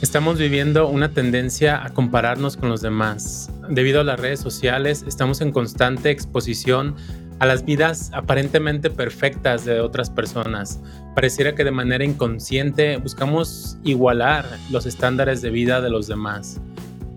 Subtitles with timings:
[0.00, 3.50] Estamos viviendo una tendencia a compararnos con los demás.
[3.68, 6.94] Debido a las redes sociales, estamos en constante exposición
[7.40, 10.80] a las vidas aparentemente perfectas de otras personas.
[11.16, 16.60] Pareciera que de manera inconsciente buscamos igualar los estándares de vida de los demás.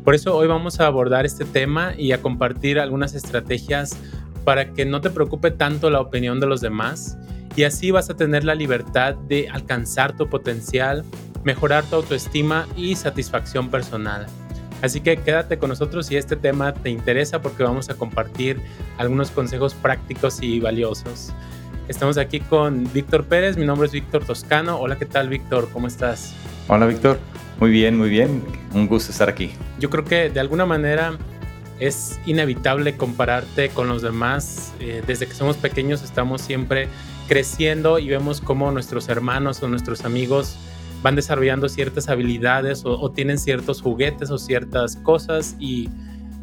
[0.04, 3.96] Por eso hoy vamos a abordar este tema y a compartir algunas estrategias
[4.44, 7.16] para que no te preocupe tanto la opinión de los demás
[7.56, 11.06] y así vas a tener la libertad de alcanzar tu potencial
[11.44, 14.28] mejorar tu autoestima y satisfacción personal.
[14.82, 18.60] Así que quédate con nosotros si este tema te interesa porque vamos a compartir
[18.98, 21.32] algunos consejos prácticos y valiosos.
[21.88, 24.80] Estamos aquí con Víctor Pérez, mi nombre es Víctor Toscano.
[24.80, 25.70] Hola, ¿qué tal Víctor?
[25.72, 26.34] ¿Cómo estás?
[26.68, 27.20] Hola Víctor,
[27.60, 28.44] muy bien, muy bien.
[28.74, 29.52] Un gusto estar aquí.
[29.80, 31.18] Yo creo que de alguna manera
[31.80, 34.74] es inevitable compararte con los demás.
[34.80, 36.88] Eh, desde que somos pequeños estamos siempre
[37.28, 40.58] creciendo y vemos cómo nuestros hermanos o nuestros amigos
[41.02, 45.90] van desarrollando ciertas habilidades o, tienen ciertos juguetes o ciertas cosas y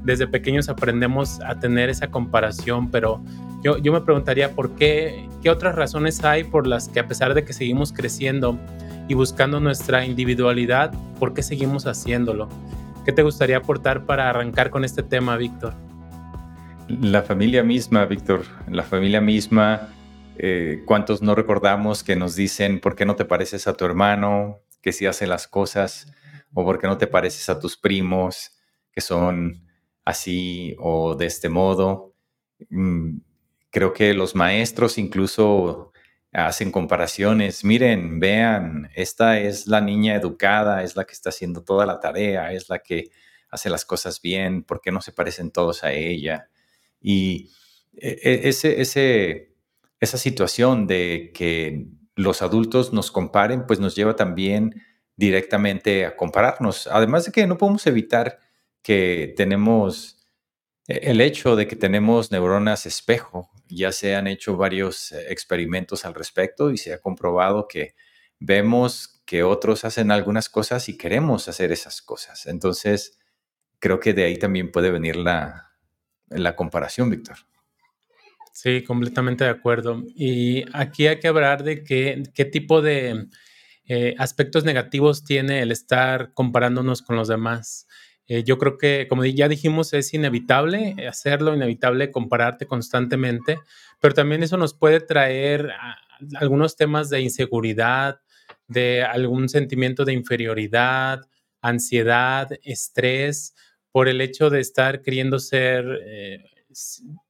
[0.04, 3.22] desde pequeños aprendemos a tener esa comparación, pero
[3.62, 7.34] yo, yo me preguntaría por qué, qué otras razones hay por las que a pesar
[7.34, 8.58] de que seguimos creciendo
[9.08, 12.48] y buscando nuestra individualidad, ¿por qué seguimos haciéndolo?
[13.04, 15.72] ¿Qué te gustaría aportar para arrancar con este tema, Víctor?
[16.88, 19.88] La familia misma, Víctor, la familia misma
[20.38, 24.60] eh, ¿Cuántos no recordamos que nos dicen, ¿por qué no te pareces a tu hermano
[24.80, 26.12] que sí hace las cosas?
[26.54, 28.52] ¿O por qué no te pareces a tus primos
[28.92, 29.66] que son
[30.04, 32.14] así o de este modo?
[32.70, 33.18] Mm,
[33.70, 35.92] creo que los maestros incluso
[36.32, 37.64] hacen comparaciones.
[37.64, 42.52] Miren, vean, esta es la niña educada, es la que está haciendo toda la tarea,
[42.52, 43.10] es la que
[43.50, 46.48] hace las cosas bien, ¿por qué no se parecen todos a ella?
[47.00, 47.50] Y
[47.96, 49.47] e, e, ese, ese
[50.00, 54.82] esa situación de que los adultos nos comparen, pues nos lleva también
[55.16, 56.86] directamente a compararnos.
[56.86, 58.38] Además de que no podemos evitar
[58.82, 60.18] que tenemos
[60.88, 63.50] e, el hecho de que tenemos neuronas espejo.
[63.68, 67.94] Ya se han hecho varios eh, experimentos al respecto y se ha comprobado que
[68.40, 72.46] vemos que otros hacen algunas cosas y queremos hacer esas cosas.
[72.46, 73.18] Entonces,
[73.78, 75.72] creo que de ahí también puede venir la,
[76.28, 77.36] la comparación, Víctor.
[78.60, 80.02] Sí, completamente de acuerdo.
[80.16, 83.28] Y aquí hay que hablar de qué, qué tipo de
[83.86, 87.86] eh, aspectos negativos tiene el estar comparándonos con los demás.
[88.26, 93.60] Eh, yo creo que, como ya dijimos, es inevitable hacerlo, inevitable compararte constantemente,
[94.00, 95.70] pero también eso nos puede traer
[96.34, 98.18] algunos temas de inseguridad,
[98.66, 101.20] de algún sentimiento de inferioridad,
[101.60, 103.54] ansiedad, estrés,
[103.92, 105.84] por el hecho de estar queriendo ser...
[106.04, 106.42] Eh,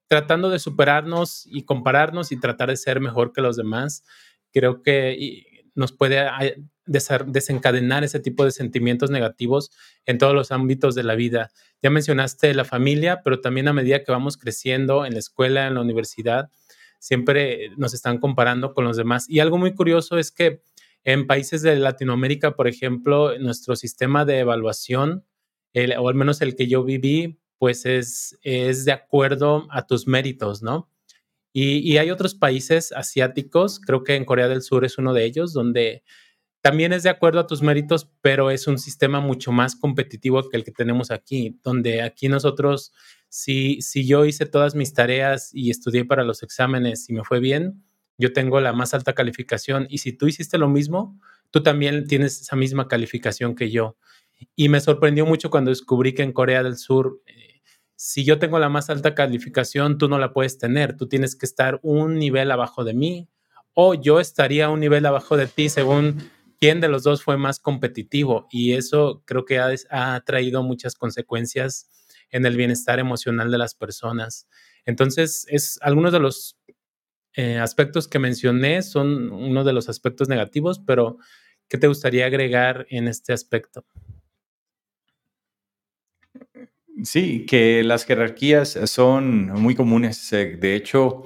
[0.09, 4.05] tratando de superarnos y compararnos y tratar de ser mejor que los demás,
[4.53, 6.27] creo que nos puede
[6.87, 9.71] desencadenar ese tipo de sentimientos negativos
[10.07, 11.51] en todos los ámbitos de la vida.
[11.83, 15.75] Ya mencionaste la familia, pero también a medida que vamos creciendo en la escuela, en
[15.75, 16.51] la universidad,
[16.99, 19.29] siempre nos están comparando con los demás.
[19.29, 20.63] Y algo muy curioso es que
[21.05, 25.25] en países de Latinoamérica, por ejemplo, nuestro sistema de evaluación,
[25.99, 30.63] o al menos el que yo viví, pues es, es de acuerdo a tus méritos,
[30.63, 30.91] ¿no?
[31.53, 35.53] Y, hay otros países asiáticos, creo que en Corea del Sur es uno de ellos,
[35.53, 36.05] donde
[36.61, 40.57] también es de acuerdo a tus méritos, pero es un sistema mucho más competitivo que
[40.57, 42.93] el que tenemos aquí, donde aquí nosotros,
[43.29, 47.41] si, si yo hice todas mis tareas y estudié para los exámenes y me fue
[47.41, 47.83] bien,
[48.19, 51.19] yo tengo la más alta calificación y si tú hiciste lo mismo,
[51.51, 53.97] tú también tienes esa misma calificación que yo.
[54.55, 57.21] Y me sorprendió mucho cuando descubrí que en Corea del Sur
[58.01, 61.47] si yo tengo la más alta calificación, tú no la puedes tener, tú tienes que
[61.47, 63.29] estar un nivel abajo de mí
[63.75, 67.59] o yo estaría un nivel abajo de ti según quién de los dos fue más
[67.59, 71.91] competitivo y eso creo que ha, traído muchas consecuencias
[72.31, 74.47] en el bienestar emocional de las personas.
[74.87, 76.57] Entonces, es algunos de los
[77.33, 81.19] eh, aspectos que mencioné son uno de los aspectos negativos, pero
[81.67, 83.85] ¿qué te gustaría agregar en este aspecto?
[87.05, 90.33] Sí, que las jerarquías son muy comunes.
[90.33, 91.23] Eh, de hecho,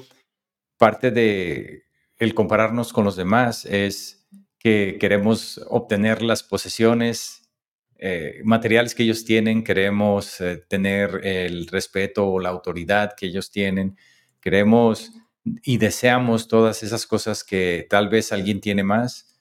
[0.76, 1.84] parte de
[2.18, 4.28] el compararnos con los demás es
[4.58, 7.50] que queremos obtener las posesiones
[7.98, 13.50] eh, materiales que ellos tienen, queremos eh, tener el respeto o la autoridad que ellos
[13.50, 13.96] tienen,
[14.40, 15.12] queremos
[15.44, 19.40] y deseamos todas esas cosas que tal vez alguien tiene más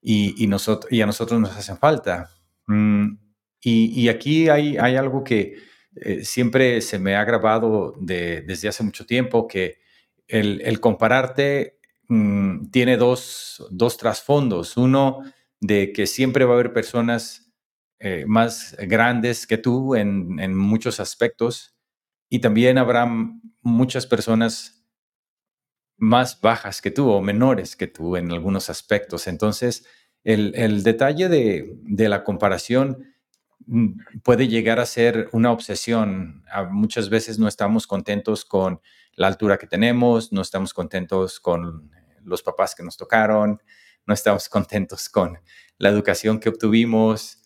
[0.00, 2.30] y, nosotros, y a nosotros nos hacen falta.
[2.66, 3.16] Mm,
[3.62, 9.06] y, aquí hay, hay algo que eh, siempre se me ha grabado desde hace mucho
[9.06, 9.78] tiempo que
[10.26, 11.78] el, compararte
[12.08, 13.62] mm, tiene dos,
[13.98, 14.76] trasfondos.
[14.76, 15.20] Uno,
[15.60, 17.52] de que siempre va a haber personas
[18.00, 21.76] eh, más grandes que tú en, muchos aspectos
[22.28, 23.06] y también habrá
[23.60, 24.84] muchas personas
[25.98, 29.28] más bajas que tú o menores que tú en algunos aspectos.
[29.28, 29.86] Entonces,
[30.24, 33.11] el, detalle de, la comparación
[34.22, 36.44] puede llegar a ser una obsesión.
[36.70, 38.80] Muchas veces no estamos contentos con
[39.14, 41.90] la altura que tenemos, no estamos contentos con
[42.24, 43.60] los papás que nos tocaron,
[44.06, 45.38] no estamos contentos con
[45.78, 47.38] la educación que obtuvimos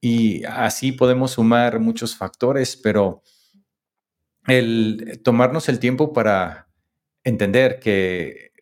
[0.00, 3.22] y así podemos sumar muchos factores, pero
[4.46, 6.68] el tomarnos el tiempo para
[7.24, 8.52] entender que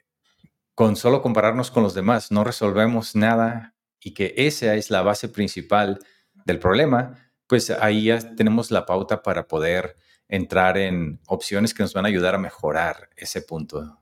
[0.75, 5.29] con solo compararnos con los demás no resolvemos nada y que esa es la base
[5.29, 6.01] principal
[6.49, 9.97] del problema, pues ahí ya tenemos la pauta para poder
[10.29, 13.99] entrar en opciones que nos van a ayudar a mejorar ese punto.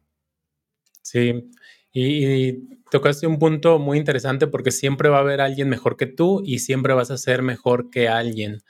[1.02, 1.50] Sí,
[1.92, 6.42] y, tocaste un punto muy interesante porque siempre va a haber alguien mejor que tú
[6.44, 8.62] y siempre vas a ser mejor que alguien.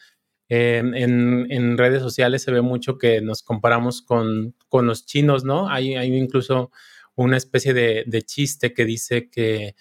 [0.48, 5.68] en, redes sociales se ve mucho que nos comparamos con, los chinos, ¿no?
[5.68, 6.70] Hay incluso
[7.14, 9.74] una especie de, chiste que dice que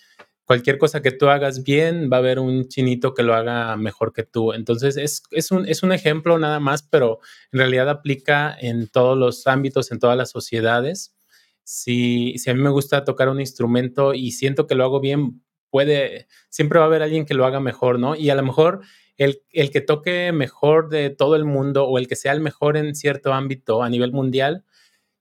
[0.46, 4.14] cualquier cosa que tú hagas bien, va a haber un chinito que lo haga mejor
[4.14, 4.54] que tú.
[4.54, 7.20] Entonces, es, es, un, es un ejemplo nada más, pero
[7.52, 11.16] en realidad aplica en todos los ámbitos, en todas las sociedades.
[11.64, 15.42] Si, si a mí me gusta tocar un instrumento y siento que lo hago bien,
[15.72, 18.16] puede, siempre va a haber alguien que lo haga mejor, ¿no?
[18.16, 18.82] Y a lo mejor
[19.18, 22.78] el, el, que toque mejor de todo el mundo o el que sea el mejor
[22.78, 24.64] en cierto ámbito a nivel mundial,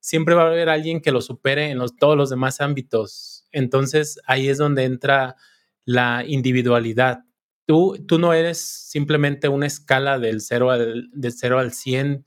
[0.00, 3.33] siempre va a haber alguien que lo supere en los, todos los demás ámbitos.
[3.54, 5.36] Entonces ahí es donde entra
[5.86, 7.24] la individualidad.
[7.66, 12.24] Tú, tú no eres simplemente una escala del 0 al, del 0 al 100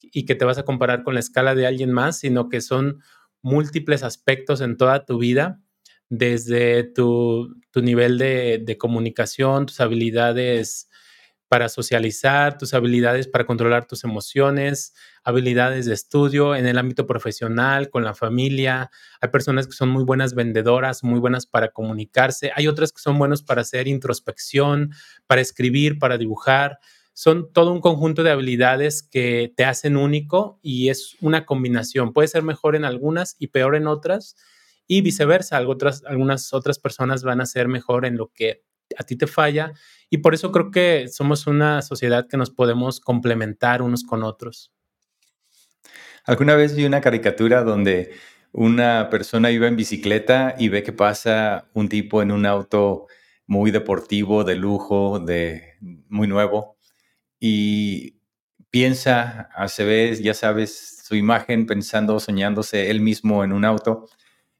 [0.00, 3.02] y que te vas a comparar con la escala de alguien más, sino que son
[3.42, 5.60] múltiples aspectos en toda tu vida,
[6.08, 10.88] desde tu, nivel de, comunicación, tus habilidades
[11.48, 17.90] para socializar, tus habilidades para controlar tus emociones, habilidades de estudio en el ámbito profesional,
[17.90, 18.90] con la familia.
[19.20, 22.52] Hay personas que son muy buenas vendedoras, muy buenas para comunicarse.
[22.54, 24.92] Hay otras que son buenos para hacer introspección,
[25.26, 26.78] para escribir, para dibujar
[27.18, 32.12] son todo un conjunto de habilidades que te hacen único y es una combinación.
[32.12, 34.36] Puede ser mejor en algunas y peor en otras
[34.86, 35.56] y viceversa.
[35.56, 38.62] algunas otras personas van a ser mejor en lo que
[38.96, 39.72] a ti te falla
[40.10, 44.72] y por eso creo que somos una sociedad que nos podemos complementar unos con otros.
[46.24, 48.12] Alguna vez vi una caricatura donde
[48.52, 53.06] una persona iba en bicicleta y ve que pasa un tipo en un auto
[53.46, 55.74] muy deportivo, de lujo, de
[56.08, 56.78] muy nuevo
[57.40, 58.18] y
[58.70, 64.06] piensa, se ve, ya sabes, su imagen pensando, soñándose él mismo en un auto.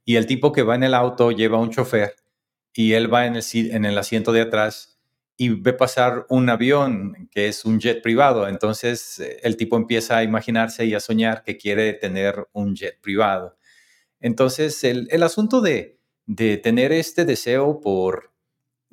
[0.04, 2.14] Y el tipo que va en el auto lleva un chofer
[2.74, 4.98] y él va en el, en el asiento de atrás
[5.36, 8.48] y ve pasar un avión que es un jet privado.
[8.48, 13.56] Entonces el tipo empieza a imaginarse y a soñar que quiere tener un jet privado.
[14.20, 18.32] Entonces el, asunto de, de tener este deseo por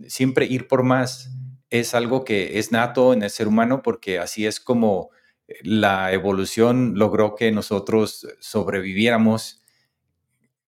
[0.07, 1.31] siempre ir por más,
[1.69, 5.09] es algo que es nato en el ser humano porque así es como
[5.47, 9.63] eh, la evolución logró que nosotros sobreviviéramos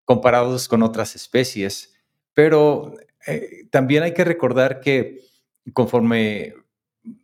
[0.05, 1.93] comparados con otras especies.
[2.37, 2.93] Pero
[3.25, 5.21] eh, también hay que recordar que
[5.73, 6.53] conforme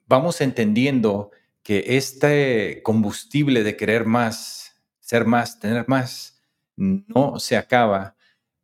[0.07, 1.29] vamos entendiendo
[1.61, 6.41] que este combustible de querer más, ser más, tener más,
[6.77, 8.15] no se acaba,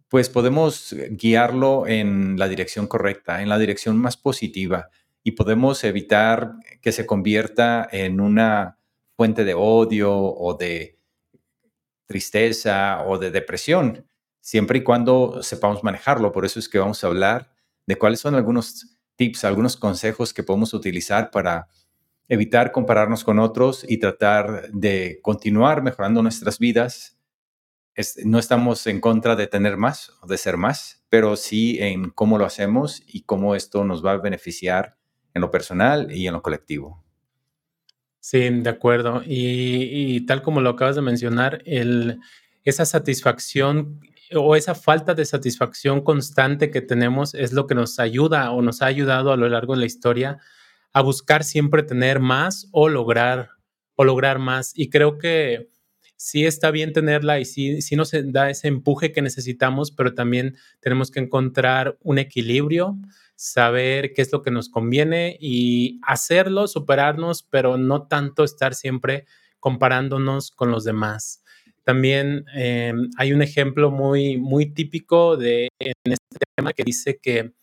[0.07, 4.89] pues podemos guiarlo en la dirección correcta, en la dirección más positiva
[5.23, 8.79] y podemos evitar que se convierta en una
[9.15, 10.97] fuente de odio o de
[12.07, 14.08] tristeza o de depresión,
[14.49, 16.31] siempre y cuando sepamos manejarlo.
[16.31, 17.51] Por eso es que vamos a hablar
[17.85, 21.67] de cuáles son algunos tips, algunos consejos que podemos utilizar para
[22.27, 27.19] evitar compararnos con otros y tratar de continuar mejorando nuestras vidas.
[28.25, 32.39] no estamos en contra de tener más o de ser más, pero sí en cómo
[32.39, 34.97] lo hacemos y cómo esto nos va a beneficiar
[35.35, 37.03] en lo personal y en lo colectivo.
[38.19, 39.21] Sí, de acuerdo.
[39.23, 41.61] Y, tal como lo acabas de mencionar,
[42.63, 43.99] esa satisfacción
[44.35, 48.81] o esa falta de satisfacción constante que tenemos es lo que nos ayuda o nos
[48.81, 50.39] ha ayudado a lo largo de la historia
[50.93, 53.49] a buscar siempre tener más o lograr
[53.95, 54.71] o lograr más.
[54.75, 55.69] Y creo que
[56.15, 60.57] sí está bien tenerla y sí, sí nos da ese empuje que necesitamos, pero también
[60.79, 62.97] tenemos que encontrar un equilibrio
[63.39, 69.25] saber qué es lo que nos conviene y hacerlo, superarnos, pero no tanto estar siempre
[69.61, 71.41] comparándonos con los demás.
[71.89, 77.53] También em, hay un ejemplo muy, muy típico de en este tema que dice que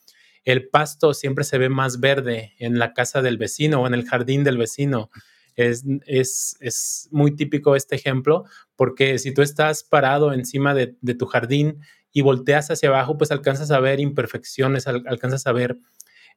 [0.45, 4.05] el pasto siempre se ve más verde en la casa del vecino o en el
[4.05, 5.11] jardín del vecino.
[5.55, 5.85] Es,
[6.61, 11.79] es, muy típico este ejemplo porque si tú estás parado encima de, tu jardín
[12.13, 15.77] y volteas hacia abajo, pues alcanzas a ver imperfecciones, alcanzas a ver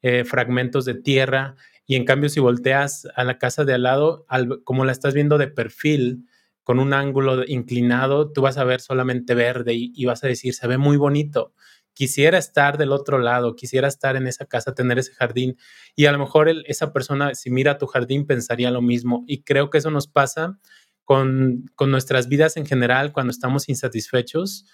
[0.04, 1.56] eh, fragmentos de tierra
[1.88, 4.28] y en cambio si volteas a la casa de al lado,
[4.64, 6.29] como la estás viendo de perfil,
[6.70, 10.68] con un ángulo inclinado, tú vas a ver solamente verde y, vas a decir, se
[10.68, 11.52] ve muy bonito.
[11.94, 15.58] Quisiera estar del otro lado, quisiera estar en esa casa, tener ese jardín.
[15.96, 19.24] Y a lo mejor esa persona, si mira tu jardín, pensaría lo mismo.
[19.26, 20.60] Y creo que eso nos pasa
[21.06, 24.68] con, con nuestras vidas en general cuando estamos insatisfechos,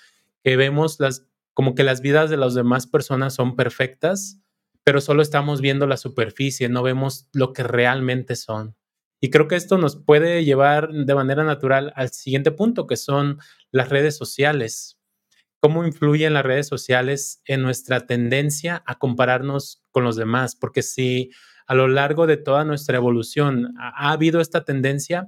[0.44, 4.42] que vemos las, como que las vidas de las demás personas son perfectas,
[4.84, 8.76] pero solo estamos viendo la superficie, no vemos lo que realmente son.
[9.26, 13.40] Y creo que esto nos puede llevar de manera natural al siguiente punto, que son
[13.72, 15.00] las redes sociales.
[15.60, 20.56] ¿Cómo influyen las redes sociales en nuestra tendencia a compararnos con los demás?
[20.56, 21.32] Porque si
[21.66, 25.28] a lo largo de toda nuestra evolución ha, habido esta tendencia,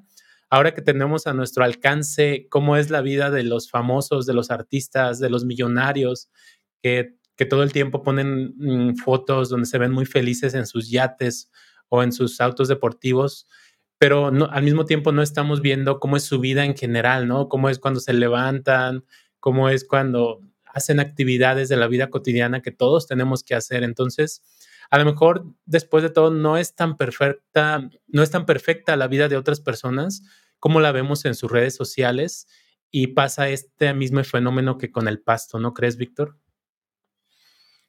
[0.52, 4.52] ahora que tenemos a nuestro alcance cómo es la vida de los famosos, de los
[4.52, 6.30] artistas, de los millonarios,
[6.84, 10.88] que, que todo el tiempo ponen mm, fotos donde se ven muy felices en sus
[10.92, 11.50] yates
[11.90, 13.48] o en sus autos deportivos,
[13.98, 17.50] pero no, al mismo tiempo no estamos viendo cómo es su vida en general, ¿no?
[17.50, 19.06] Cómo es cuando se levantan,
[19.40, 23.84] cómo es cuando hacen actividades de la vida cotidiana que todos tenemos que hacer.
[23.84, 24.44] Entonces,
[24.90, 29.08] a lo mejor después de todo no es tan perfecta, no es tan perfecta la
[29.08, 30.24] vida de otras personas
[30.60, 32.48] como la vemos en sus redes sociales
[32.92, 36.38] y pasa este mismo fenómeno que con el pasto, ¿no crees, Víctor?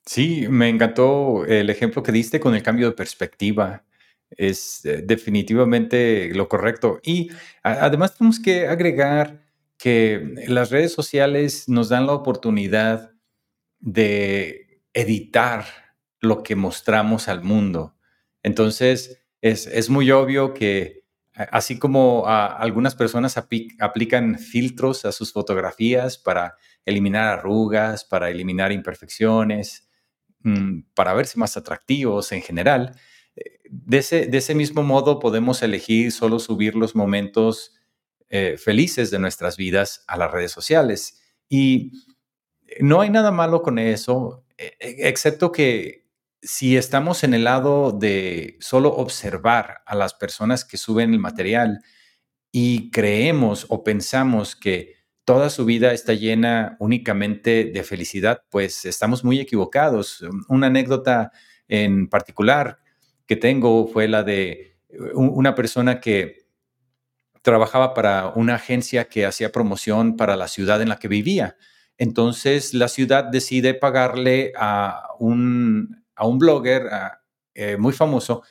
[0.05, 3.85] Sí, me encantó el ejemplo que diste con el cambio de perspectiva
[4.31, 7.01] es eh, definitivamente lo correcto.
[7.03, 7.31] Y
[7.63, 9.43] además tenemos que agregar
[9.79, 13.13] que las redes sociales nos dan la oportunidad
[13.81, 15.65] de editar
[16.21, 17.97] lo que mostramos al mundo.
[18.43, 26.57] Entonces, es, muy obvio que así como algunas personas aplican filtros a sus fotografías para
[26.85, 29.89] eliminar arrugas, para eliminar imperfecciones,
[30.41, 32.97] mm, para verse más atractivos en general,
[33.71, 37.75] de ese, mismo modo podemos elegir solo subir los momentos
[38.29, 41.21] eh, felices de nuestras vidas a las redes sociales.
[41.49, 41.93] Y
[42.81, 46.09] no hay nada malo con eso, e, e, excepto que
[46.43, 51.83] si estamos en el lado de solo observar a las personas que suben el material
[52.53, 59.25] y creemos o pensamos que toda su vida está llena únicamente de felicidad, pues estamos
[59.25, 60.25] muy equivocados.
[60.49, 61.33] Una anécdota
[61.69, 62.79] en particular,
[63.29, 64.79] que tengo fue la de
[65.15, 66.47] una persona que
[67.43, 71.57] trabajaba para una agencia que hacía promoción para la ciudad en la que vivía.
[71.99, 76.89] Entonces la ciudad decide pagarle a un, a un blogger
[77.55, 78.43] eh, muy famoso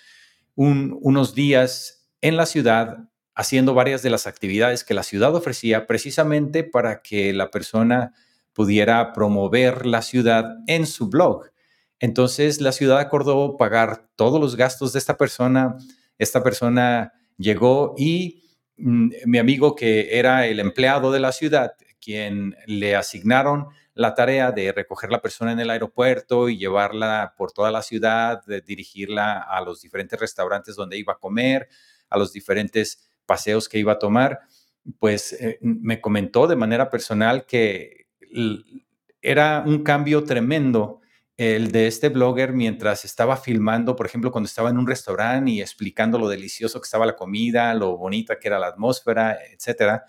[0.55, 2.97] unos días en la ciudad
[3.35, 8.13] haciendo varias de las actividades que la ciudad ofrecía precisamente para que la persona
[8.53, 11.51] pudiera promover la ciudad en su blog.
[11.99, 15.77] Entonces la ciudad acordó pagar todos los gastos de esta persona.
[16.17, 18.43] Esta persona llegó y
[18.77, 24.51] mm, mi amigo que era el empleado de la ciudad, quien le asignaron la tarea
[24.51, 29.59] de recoger la persona en el aeropuerto y llevarla por toda la ciudad, dirigirla a
[29.61, 31.67] los diferentes restaurantes donde iba a comer,
[32.09, 34.39] a los diferentes paseos que iba a tomar,
[34.99, 38.07] pues eh, me comentó de manera personal que
[39.21, 41.01] era un cambio tremendo
[41.37, 45.61] el de este blogger mientras estaba filmando, por ejemplo, cuando estaba en un restaurante y
[45.61, 50.03] explicando lo delicioso que estaba la comida, lo bonita que era la atmósfera, etcétera.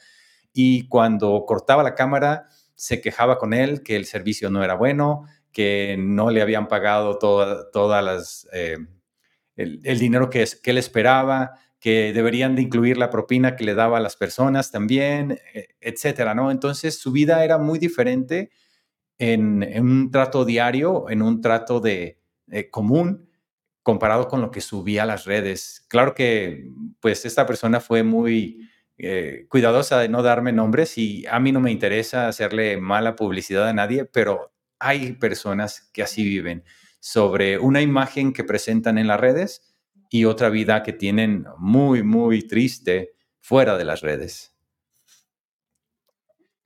[0.55, 5.27] Y cuando cortaba la cámara, se quejaba con él que el servicio no era bueno,
[5.53, 8.79] que no le habían pagado todas las, eh,
[9.57, 13.99] el, dinero que, que él esperaba, que deberían de incluir la propina que le daba
[13.99, 16.51] a las personas también, e, etcétera, ¿no?
[16.51, 18.51] Entonces su vida era muy diferente
[19.19, 22.21] en, un trato diario, en un trato de,
[22.51, 23.29] eh, común,
[23.83, 25.87] comparado con lo que subía a las redes.
[25.89, 26.71] Claro que,
[27.01, 31.61] pues, esta persona fue muy eh, cuidadosa de no darme nombres y a mí no
[31.61, 36.65] me interesa hacerle mala publicidad a nadie, pero hay personas que así viven
[37.01, 39.75] sobre una imagen que presentan en las redes
[40.11, 44.58] y otra vida que tienen muy, muy triste fuera de las redes.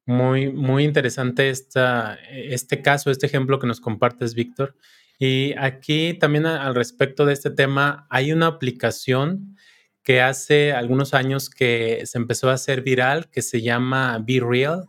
[0.07, 4.75] Muy, muy interesante esta, este caso, este ejemplo que nos compartes, Víctor.
[5.19, 9.57] Y aquí también al respecto de este tema, hay una aplicación
[10.03, 14.89] que hace algunos años que se empezó a hacer viral, que se llama Be Real,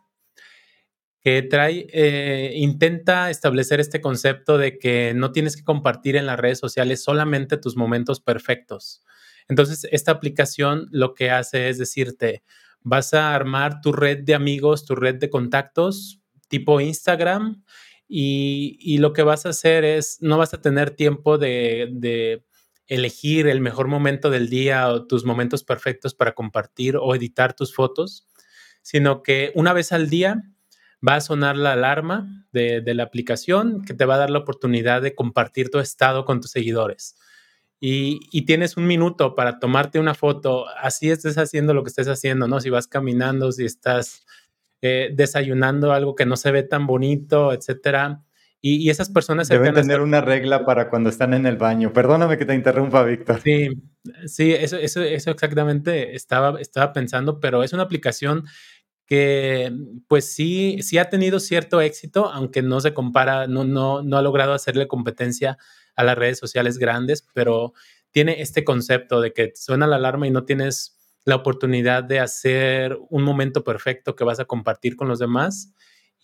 [1.21, 6.39] que trae, eh, intenta establecer este concepto de que no tienes que compartir en las
[6.39, 9.03] redes sociales solamente tus momentos perfectos.
[9.47, 12.43] Entonces, esta aplicación lo que hace es decirte,
[12.83, 16.23] vas a armar tu red de amigos, tu red de contactos
[16.53, 17.63] tipo Instagram
[18.07, 22.43] y, lo que vas a hacer es, no vas a tener tiempo de,
[22.85, 27.73] elegir el mejor momento del día o tus momentos perfectos para compartir o editar tus
[27.73, 28.27] fotos,
[28.83, 30.43] sino que una vez al día
[31.05, 35.01] va a sonar la alarma de, la aplicación que te va a dar la oportunidad
[35.01, 37.15] de compartir tu estado con tus seguidores.
[37.79, 42.47] Y, tienes un minuto para tomarte una foto, así estés haciendo lo que estés haciendo,
[42.47, 42.61] ¿no?
[42.61, 44.25] Si vas caminando, si estás
[44.81, 48.23] eh, desayunando algo que no se ve tan bonito, etcétera.
[48.65, 49.49] Y, esas personas...
[49.49, 51.91] Deben tener una regla para cuando están en el baño.
[51.91, 53.41] Perdóname que te interrumpa, Víctor.
[53.41, 53.67] Sí,
[54.25, 58.45] sí, eso, eso, eso exactamente estaba, estaba pensando, pero es una aplicación
[59.05, 59.71] que
[60.07, 64.21] pues sí, sí ha tenido cierto éxito, aunque no se compara, no, no, no ha
[64.21, 65.57] logrado hacerle competencia
[65.95, 67.73] a las redes sociales grandes, pero
[68.11, 72.97] tiene este concepto de que suena la alarma y no tienes la oportunidad de hacer
[73.09, 75.73] un momento perfecto que vas a compartir con los demás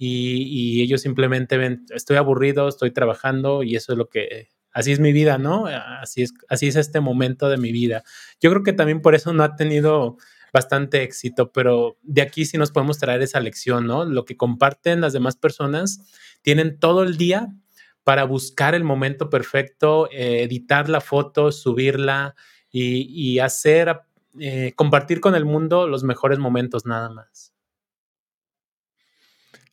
[0.02, 5.00] y, ellos simplemente ven, estoy aburrido, estoy trabajando y eso es lo que, así es
[5.02, 5.66] mi vida, ¿no?
[5.66, 8.04] Así es, así es este momento de mi vida.
[8.40, 10.18] Yo creo que también por eso no ha tenido
[10.54, 14.06] bastante éxito, pero de aquí sí nos podemos traer esa lección, ¿no?
[14.06, 16.02] Lo que comparten las demás personas
[16.42, 17.54] tienen todo el día
[18.04, 22.36] para buscar el momento perfecto, eh, editar la foto, subirla
[22.72, 24.02] y, hacer,
[24.40, 27.54] eh, compartir con el mundo los mejores momentos nada más.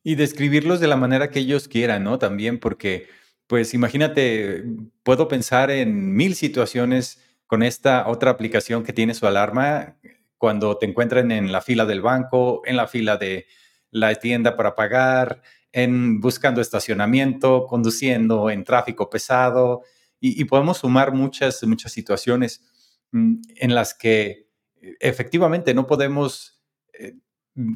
[0.02, 2.18] Y describirlos de la manera que ellos quieran, ¿no?
[2.18, 3.08] También porque,
[3.46, 4.64] pues imagínate,
[5.02, 9.96] puedo pensar en mil situaciones con esta otra aplicación que tiene su alarma
[10.38, 13.46] cuando te encuentren en la fila del banco, en la fila de
[13.90, 19.82] la tienda para pagar, en buscando estacionamiento, conduciendo en tráfico pesado
[20.18, 22.64] y, podemos sumar muchas, muchas situaciones
[23.12, 24.48] mm, en las que
[24.80, 26.62] eh, efectivamente no podemos
[26.94, 27.14] eh,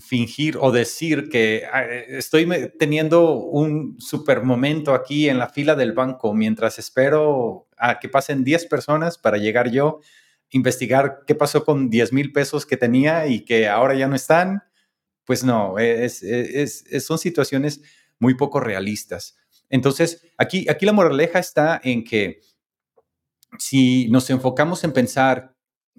[0.01, 5.75] fingir o decir que ah, eh, estoy teniendo un super momento aquí en la fila
[5.75, 10.01] del banco mientras espero a que pasen 10 personas para llegar yo
[10.51, 14.63] investigar qué pasó con 10 mil pesos que tenía y que ahora ya no están,
[15.25, 16.25] pues no, es,
[17.01, 17.81] son situaciones
[18.19, 19.37] muy poco realistas.
[19.69, 22.41] Entonces, aquí, aquí la moraleja está en que
[23.59, 25.55] si nos enfocamos en pensar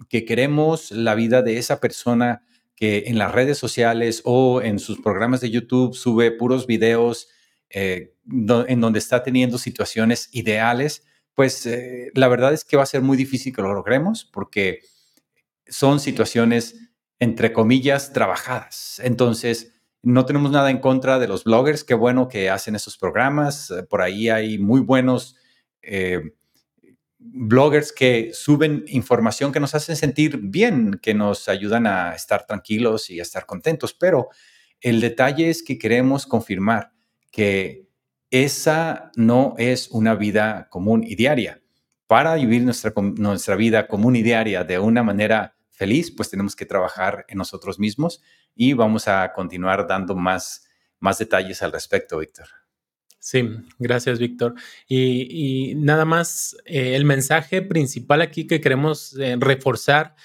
[0.09, 4.99] que queremos la vida de esa persona que en las redes sociales o en sus
[5.01, 7.27] programas de YouTube sube puros videos
[7.69, 8.15] eh,
[8.67, 13.01] en donde está teniendo situaciones ideales, pues eh, la verdad es que va a ser
[13.01, 14.79] muy difícil que lo logremos porque
[15.67, 16.75] son situaciones,
[17.19, 18.99] entre comillas, trabajadas.
[19.03, 23.71] Entonces, no tenemos nada en contra de los bloggers, qué bueno que hacen esos programas.
[23.71, 25.35] Eh, por ahí hay muy buenos
[25.81, 26.21] eh,
[27.19, 33.09] bloggers que suben información que nos hacen sentir bien, que nos ayudan a estar tranquilos
[33.09, 33.93] y a estar contentos.
[33.93, 34.29] Pero
[34.79, 36.91] el detalle es que queremos confirmar
[37.31, 37.87] que
[38.31, 41.61] esa no es una vida común y diaria.
[42.07, 46.65] Para vivir nuestra, nuestra vida común y diaria de una manera feliz, pues tenemos que
[46.65, 48.21] trabajar en nosotros mismos
[48.55, 50.67] y vamos a continuar dando más,
[50.99, 52.47] más detalles al respecto, Víctor.
[53.19, 54.55] Sí, gracias, Víctor.
[54.87, 60.15] Y, nada más, eh, el mensaje principal aquí que queremos eh, reforzar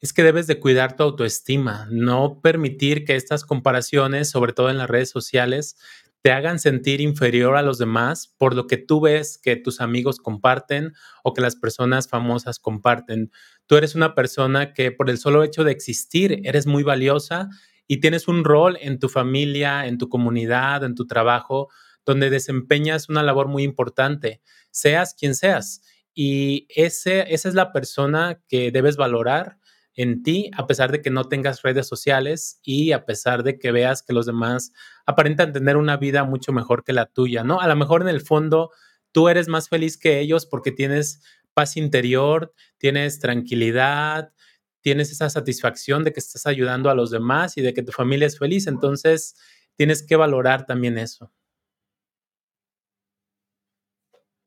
[0.00, 4.78] es que debes de cuidar tu autoestima, no permitir que estas comparaciones, sobre todo en
[4.78, 5.76] las redes sociales,
[6.22, 10.18] te hagan sentir inferior a los demás por lo que tú ves que tus amigos
[10.18, 13.30] comparten o que las personas famosas comparten.
[13.66, 17.48] Tú eres una persona que por el solo hecho de existir eres muy valiosa
[17.86, 21.68] y tienes un rol en tu familia, en tu comunidad, en tu trabajo,
[22.04, 25.82] donde desempeñas una labor muy importante, seas quien seas.
[26.14, 29.58] Y ese, esa es la persona que debes valorar
[29.98, 33.72] en ti, a pesar de que no tengas redes sociales y a pesar de que
[33.72, 34.72] veas que los demás
[35.06, 37.60] aparentan tener una vida mucho mejor que la tuya, ¿no?
[37.60, 38.70] A lo mejor en el fondo
[39.10, 41.20] tú eres más feliz que ellos porque tienes
[41.52, 44.32] paz interior, tienes tranquilidad,
[44.82, 48.28] tienes esa satisfacción de que estás ayudando a los demás y de que tu familia
[48.28, 49.34] es feliz, entonces
[49.74, 51.32] tienes que valorar también eso.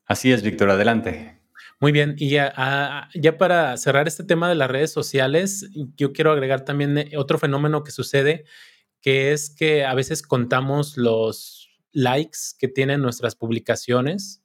[0.05, 1.40] Así es, Víctor, adelante.
[1.81, 2.53] Muy bien, y ya,
[3.39, 5.67] para cerrar este tema de las redes sociales,
[5.97, 8.45] yo quiero agregar también eh, otro fenómeno que sucede,
[9.01, 14.43] que es que a veces contamos los likes que tienen nuestras publicaciones.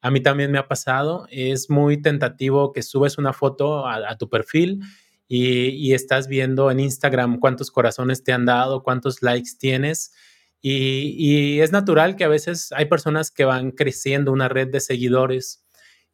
[0.00, 4.30] A mí también me ha pasado, es muy tentativo que subes una foto a, tu
[4.30, 4.80] perfil
[5.28, 10.14] y, estás viendo en Instagram cuántos corazones te han dado, cuántos likes tienes
[10.62, 15.67] Y, es natural que a veces hay personas que van creciendo una red de seguidores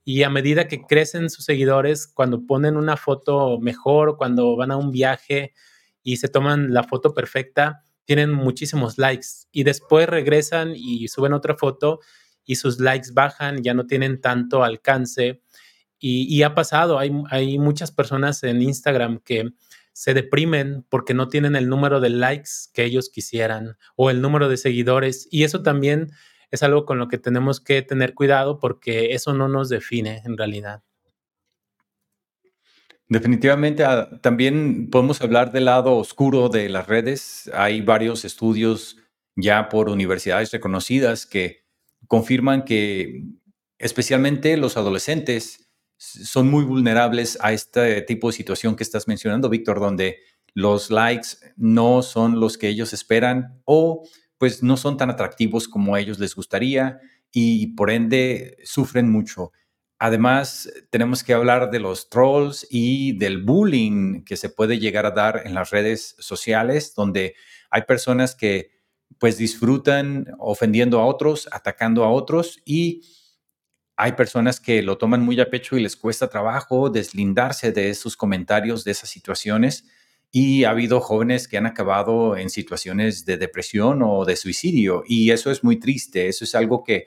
[0.04, 4.76] y a medida que crecen sus seguidores, cuando ponen una foto mejor, cuando van a
[4.76, 5.54] un viaje
[6.02, 11.56] y se toman la foto perfecta, tienen muchísimos likes y después regresan y suben otra
[11.56, 12.00] foto
[12.44, 15.42] y sus likes bajan, ya no tienen tanto alcance.
[15.98, 19.52] Y, ha pasado, hay, hay muchas personas en Instagram que
[19.94, 24.50] se deprimen porque no tienen el número de likes que ellos quisieran o el número
[24.50, 25.26] de seguidores.
[25.30, 26.10] Y eso también
[26.54, 30.36] es algo con lo que tenemos que tener cuidado porque eso no nos define en
[30.36, 30.82] realidad.
[33.08, 37.50] Definitivamente, ah, también podemos hablar del lado oscuro de las redes.
[37.52, 38.96] Hay varios estudios
[39.36, 41.64] ya por universidades reconocidas que
[42.06, 43.24] confirman que
[43.78, 49.80] especialmente los adolescentes son muy vulnerables a este tipo de situación que estás mencionando, Víctor,
[49.80, 50.18] donde
[50.54, 54.06] los likes no son los que ellos esperan o
[54.38, 57.00] pues no son tan atractivos como a ellos les gustaría
[57.32, 59.52] y por ende sufren mucho.
[59.98, 65.12] Además, tenemos que hablar de los trolls y del bullying que se puede llegar a
[65.12, 67.34] dar en las redes sociales, donde
[67.70, 68.70] hay personas que
[69.18, 73.02] pues disfrutan ofendiendo a otros, atacando a otros y
[73.96, 78.16] hay personas que lo toman muy a pecho y les cuesta trabajo deslindarse de esos
[78.16, 79.86] comentarios, de esas situaciones.
[80.36, 85.04] Y ha habido jóvenes que han acabado en situaciones de depresión o de suicidio.
[85.06, 86.26] Y eso es muy triste.
[86.26, 87.06] Eso es algo que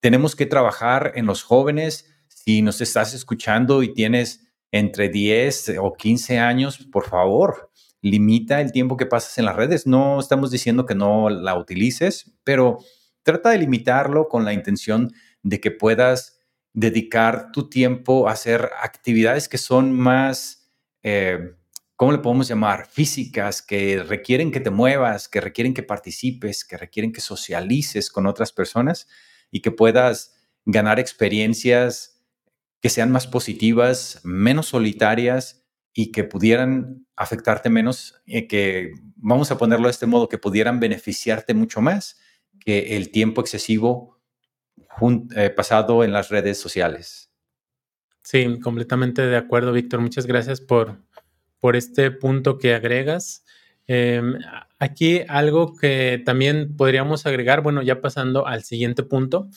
[0.00, 2.12] tenemos que trabajar en los jóvenes.
[2.26, 7.70] Si nos estás escuchando y tienes entre 10 o 15 años, por favor,
[8.02, 9.86] limita el tiempo que pasas en las redes.
[9.86, 12.78] No estamos diciendo que no la utilices, pero
[13.22, 15.12] trata de limitarlo con la intención
[15.44, 16.40] de que puedas
[16.72, 20.68] dedicar tu tiempo a hacer actividades que son más,
[21.04, 21.52] eh,
[22.00, 22.86] ¿cómo le podemos llamar?
[22.86, 28.26] Físicas, que requieren que te muevas, que requieren que participes, que requieren que socialices con
[28.26, 29.06] otras personas
[29.50, 30.34] y que puedas
[30.64, 32.24] ganar experiencias
[32.80, 39.58] que sean más positivas, menos solitarias y que pudieran afectarte menos, eh, que vamos a
[39.58, 42.18] ponerlo de este modo, que pudieran beneficiarte mucho más
[42.60, 44.18] que el tiempo excesivo
[45.36, 47.30] eh, pasado en las redes sociales.
[48.22, 50.00] Sí, completamente de acuerdo, Víctor.
[50.00, 50.98] Muchas gracias por,
[51.60, 53.44] por este punto que agregas.
[53.86, 54.34] Em,
[54.78, 59.48] aquí algo que también podríamos agregar, bueno, ya pasando al siguiente punto,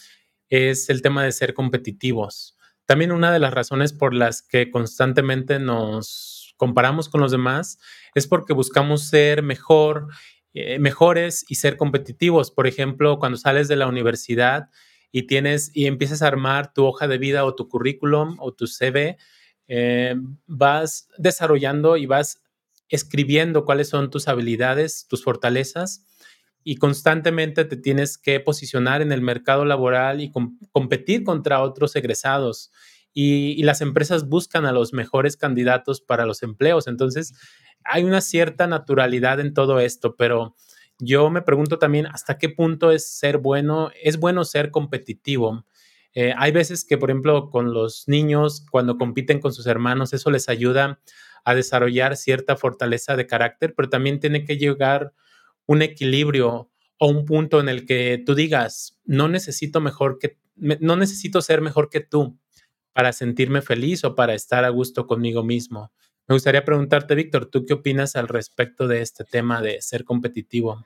[0.50, 2.58] es el tema de ser competitivos.
[2.86, 7.80] También una de las razones por las que constantemente nos comparamos con los demás
[8.14, 10.08] es porque buscamos ser mejor,
[10.54, 12.52] eh, mejores y ser competitivos.
[12.52, 14.70] Por ejemplo, cuando sales de la universidad,
[15.16, 18.66] y tienes y empiezas a armar tu hoja de vida o tu currículum o tu
[18.68, 19.18] CV,
[19.68, 20.16] eh,
[20.48, 22.42] vas desarrollando y vas
[22.90, 26.06] escribiendo cuáles son tus habilidades, tus fortalezas
[26.64, 30.32] y constantemente te tienes que posicionar en el mercado laboral y
[30.72, 32.72] competir contra otros egresados.
[33.14, 36.88] Y, y, las empresas buscan a los mejores candidatos para los empleos.
[36.88, 37.34] Entonces,
[37.84, 40.56] hay una cierta naturalidad en todo esto, pero
[40.98, 45.66] yo me pregunto también hasta qué punto es ser bueno, es bueno ser competitivo.
[46.16, 50.30] Eh, hay veces que, por ejemplo, con los niños, cuando compiten con sus hermanos, eso
[50.32, 51.00] les ayuda
[51.44, 55.14] a desarrollar cierta fortaleza de carácter, pero también tiene que llegar
[55.66, 60.96] un equilibrio o un punto en el que tú digas, no necesito mejor que, no
[60.96, 62.38] necesito ser mejor que tú
[62.94, 65.92] para sentirme feliz o para estar a gusto conmigo mismo.
[66.28, 70.86] Me gustaría preguntarte, Víctor, ¿tú qué opinas al respecto de este tema de ser competitivo?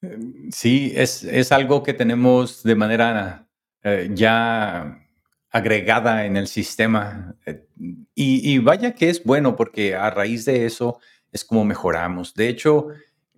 [0.00, 3.46] Em, sí, es, algo que tenemos de manera
[3.84, 5.02] eh, ya
[5.50, 7.36] agregada en el sistema.
[7.46, 7.66] Eh,
[8.14, 10.98] y, vaya que es bueno porque a raíz de eso
[11.30, 12.34] es como mejoramos.
[12.34, 12.88] De hecho,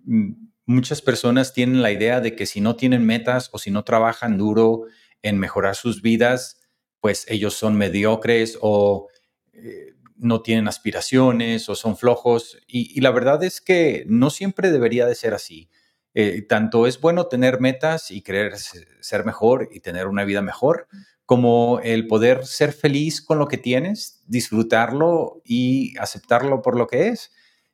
[0.05, 0.31] mm,
[0.65, 4.37] muchas personas tienen la idea de que si no tienen metas o si no trabajan
[4.37, 4.85] duro
[5.21, 6.61] en mejorar sus vidas,
[7.01, 9.09] pues ellos son mediocres o
[9.53, 12.57] eh, no tienen aspiraciones o son flojos.
[12.67, 15.69] Y, la verdad es que no siempre debería de ser así.
[16.17, 20.87] Eh, tanto es bueno tener metas y querer ser mejor y tener una vida mejor,
[21.25, 27.09] como el poder ser feliz con lo que tienes, disfrutarlo y aceptarlo por lo que
[27.09, 27.31] es.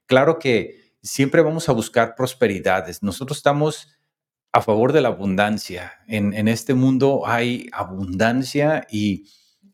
[0.08, 3.04] Claro que siempre vamos a buscar prosperidades.
[3.04, 3.89] Nosotros estamos
[4.51, 5.93] a favor de la abundancia.
[6.08, 9.27] En, en este mundo hay abundancia y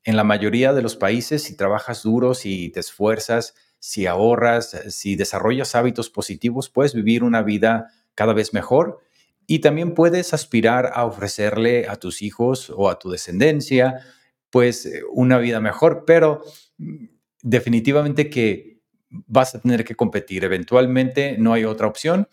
[0.03, 5.15] en la mayoría de los países, si trabajas duro, si te esfuerzas, si ahorras, si
[5.15, 8.99] desarrollas hábitos positivos, puedes vivir una vida cada vez mejor
[9.45, 14.01] y también puedes aspirar a ofrecerle a tus hijos o a tu descendencia,
[14.49, 16.41] pues eh, una vida mejor, pero
[16.77, 17.05] mm,
[17.43, 20.43] definitivamente que vas a tener que competir.
[20.43, 22.27] Eventualmente no hay otra opción.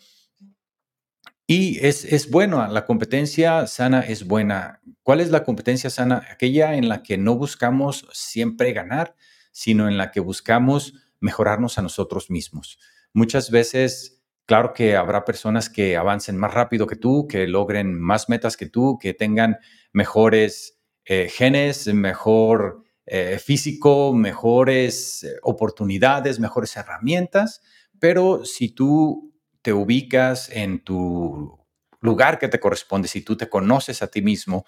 [1.47, 4.81] Y es, es bueno, la competencia sana es buena.
[5.03, 6.25] ¿Cuál es la competencia sana?
[6.31, 9.15] Aquella en la que no buscamos siempre ganar,
[9.51, 12.79] sino en la que buscamos mejorarnos a nosotros mismos.
[13.13, 14.14] Muchas veces,
[14.45, 18.67] claro que habrá personas que avancen más rápido que tú, que logren más metas que
[18.67, 19.57] tú, que tengan
[19.91, 27.61] mejores eh, genes, mejor eh, físico, mejores eh, oportunidades, mejores herramientas,
[27.99, 31.59] pero si tú te ubicas en tu
[32.01, 34.65] lugar que te corresponde, si tú te conoces a ti mismo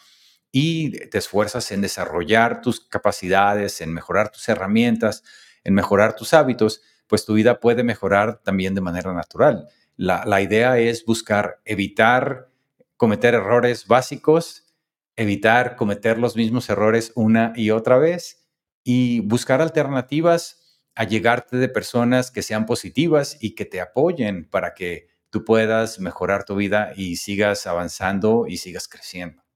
[0.51, 5.23] y te esfuerzas en desarrollar tus capacidades, en mejorar tus herramientas,
[5.63, 9.67] en mejorar tus hábitos, pues tu vida puede mejorar también de manera natural.
[9.95, 12.49] La, idea es buscar evitar
[12.97, 14.75] cometer errores básicos,
[15.15, 18.47] evitar cometer los mismos errores una y otra vez
[18.83, 24.73] y buscar alternativas a llegarte de personas que sean positivas y que te apoyen para
[24.73, 29.47] que tú puedas mejorar tu vida y sigas avanzando y sigas creciendo.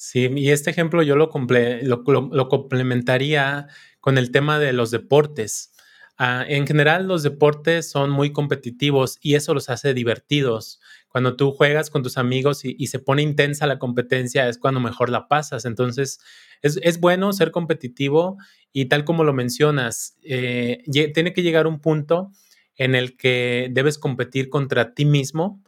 [0.00, 3.66] Sí, y este ejemplo yo lo, complementaría
[3.98, 5.72] con el tema de los deportes.
[6.20, 10.80] Ah, en general, los deportes son muy competitivos y eso los hace divertidos.
[11.08, 15.10] Cuando tú juegas con tus amigos y, se pone intensa la competencia, es cuando mejor
[15.10, 15.64] la pasas.
[15.64, 16.18] Entonces,
[16.60, 18.36] es, bueno ser competitivo
[18.72, 20.82] y tal como lo mencionas, eh,
[21.14, 22.32] tiene que llegar un punto
[22.74, 25.62] en el que debes competir contra ti mismo,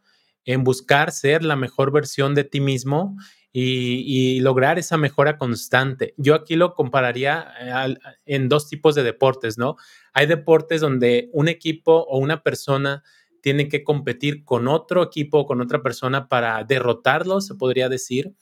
[0.45, 3.17] en buscar ser la mejor versión de ti mismo
[3.53, 6.15] y, lograr esa mejora constante.
[6.17, 9.77] Yo aquí lo compararía eh, en dos tipos de deportes, ¿no?
[10.13, 13.03] Hay deportes donde un equipo o una persona
[13.43, 18.35] tiene que competir con otro equipo, con otra persona para derrotarlo, se podría decir.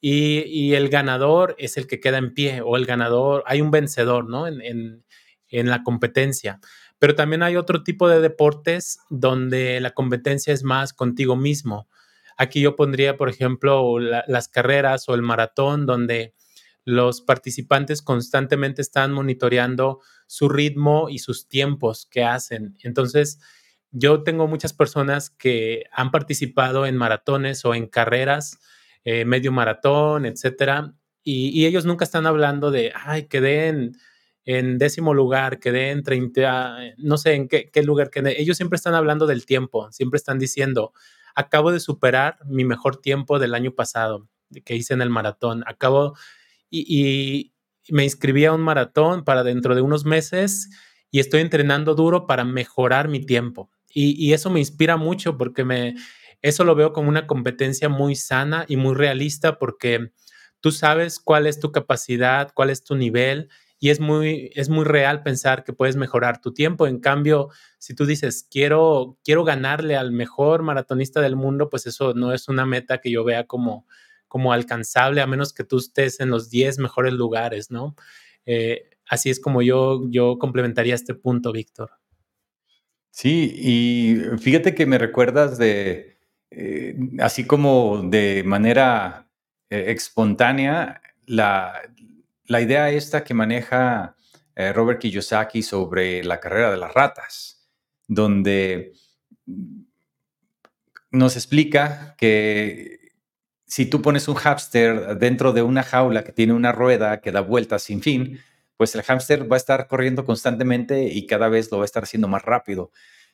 [0.00, 4.28] Y, el ganador es el que queda en pie o el ganador, hay un vencedor,
[4.28, 4.46] ¿no?
[4.46, 5.04] En,
[5.50, 6.60] la competencia.
[6.98, 11.88] Pero también hay otro tipo de deportes donde la competencia es más contigo mismo.
[12.38, 16.34] Aquí yo pondría, por ejemplo, las carreras o el maratón, donde
[16.84, 22.78] los participantes constantemente están monitoreando su ritmo y sus tiempos que hacen.
[22.84, 23.40] Entonces,
[23.90, 28.58] yo tengo muchas personas que han participado en maratones o en carreras,
[29.04, 33.92] eh, medio maratón, etcétera, y, ellos nunca están hablando de, ay, quedé en,
[34.44, 38.40] en décimo lugar, quedé en 30, no sé en qué, qué lugar quedé.
[38.40, 40.94] Ellos siempre están hablando del tiempo, siempre están diciendo,
[41.34, 44.28] acabo de superar mi mejor tiempo del año pasado
[44.64, 45.64] que hice en el maratón.
[45.66, 46.16] Acabo
[46.70, 47.52] y,
[47.86, 50.70] y me inscribí a un maratón para dentro de unos meses
[51.10, 53.70] y estoy entrenando duro para mejorar mi tiempo.
[53.90, 55.96] Y, eso me inspira mucho porque me,
[56.42, 60.12] eso lo veo como una competencia muy sana y muy realista porque
[60.60, 63.48] tú sabes cuál es tu capacidad, cuál es tu nivel
[63.80, 66.86] y es muy, es muy real pensar que puedes mejorar tu tiempo.
[66.86, 72.12] En cambio, si tú dices, quiero, quiero ganarle al mejor maratonista del mundo, pues eso
[72.14, 73.86] no es una meta que yo vea como,
[74.26, 77.94] como alcanzable, a menos que tú estés en los 10 mejores lugares, ¿no?
[78.46, 81.92] Eh, así es como yo, yo complementaría este punto, Víctor.
[83.10, 86.18] Sí, y fíjate que me recuerdas de,
[86.50, 89.28] eh, así como de manera
[89.70, 91.74] eh, espontánea, la,
[92.60, 94.16] idea esta que maneja
[94.56, 97.68] eh, Robert Kiyosaki sobre la carrera de las ratas,
[98.06, 98.92] donde
[101.10, 103.12] nos explica que
[103.66, 107.40] si tú pones un hámster dentro de una jaula que tiene una rueda que da
[107.40, 108.40] vueltas sin fin,
[108.76, 112.04] pues el hámster va a estar corriendo constantemente y cada vez lo va a estar
[112.04, 112.90] haciendo más rápido.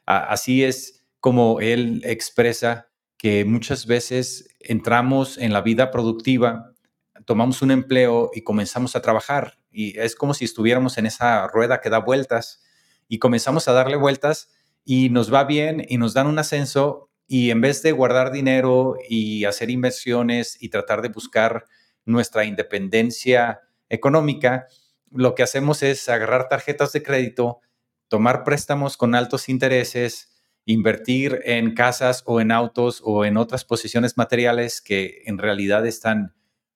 [0.07, 6.74] así es como él expresa que muchas veces entramos en la vida productiva,
[7.25, 9.59] tomamos un empleo y comenzamos a trabajar.
[9.71, 12.63] Y es como si estuviéramos en esa rueda que da vueltas.
[13.09, 14.51] Y comenzamos a darle vueltas
[14.85, 17.11] y nos va bien y nos dan un ascenso.
[17.27, 21.65] Y en vez de guardar dinero y hacer inversiones y tratar de buscar
[22.05, 24.67] nuestra independencia económica,
[25.11, 27.61] lo que hacemos es agarrar tarjetas de crédito,
[28.09, 30.35] tomar préstamos con altos intereses,
[30.67, 36.35] invertir en casas o en autos o en otras posiciones materiales que en realidad están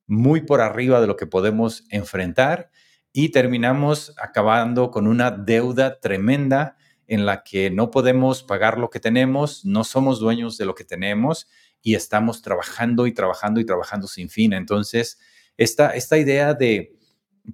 [0.09, 2.71] muy por arriba de lo que podemos enfrentar
[3.13, 9.01] y terminamos acabando con una deuda tremenda en la que no podemos pagar lo que
[9.01, 11.47] tenemos, no somos dueños de lo que tenemos
[11.83, 14.53] y estamos trabajando y trabajando y trabajando sin fin.
[14.53, 15.19] Entonces,
[15.57, 16.97] esta, esta idea de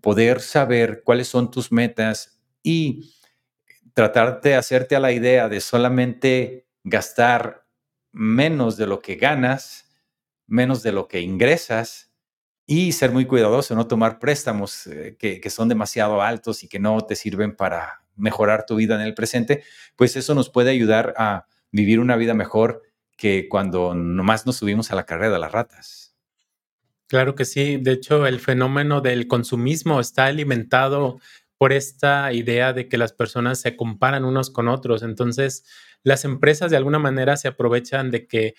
[0.01, 3.15] poder saber cuáles son tus metas y
[3.95, 7.67] tratar de hacerte a la idea de solamente gastar
[8.13, 9.89] menos de lo que ganas,
[10.47, 12.14] menos de lo que ingresas
[12.67, 16.79] y ser muy cuidadoso, no tomar préstamos eh, que, que, son demasiado altos y que
[16.79, 19.63] no te sirven para mejorar tu vida en el presente,
[19.97, 22.83] pues eso nos puede ayudar a vivir una vida mejor
[23.17, 26.17] que cuando nomás nos subimos a la carrera de las ratas.
[27.07, 27.77] Claro que sí.
[27.77, 31.21] De hecho, el fenómeno del consumismo está alimentado
[31.59, 35.03] por esta idea de que las personas se comparan unos con otros.
[35.03, 35.65] Entonces,
[36.03, 38.55] las empresas de alguna manera se aprovechan de que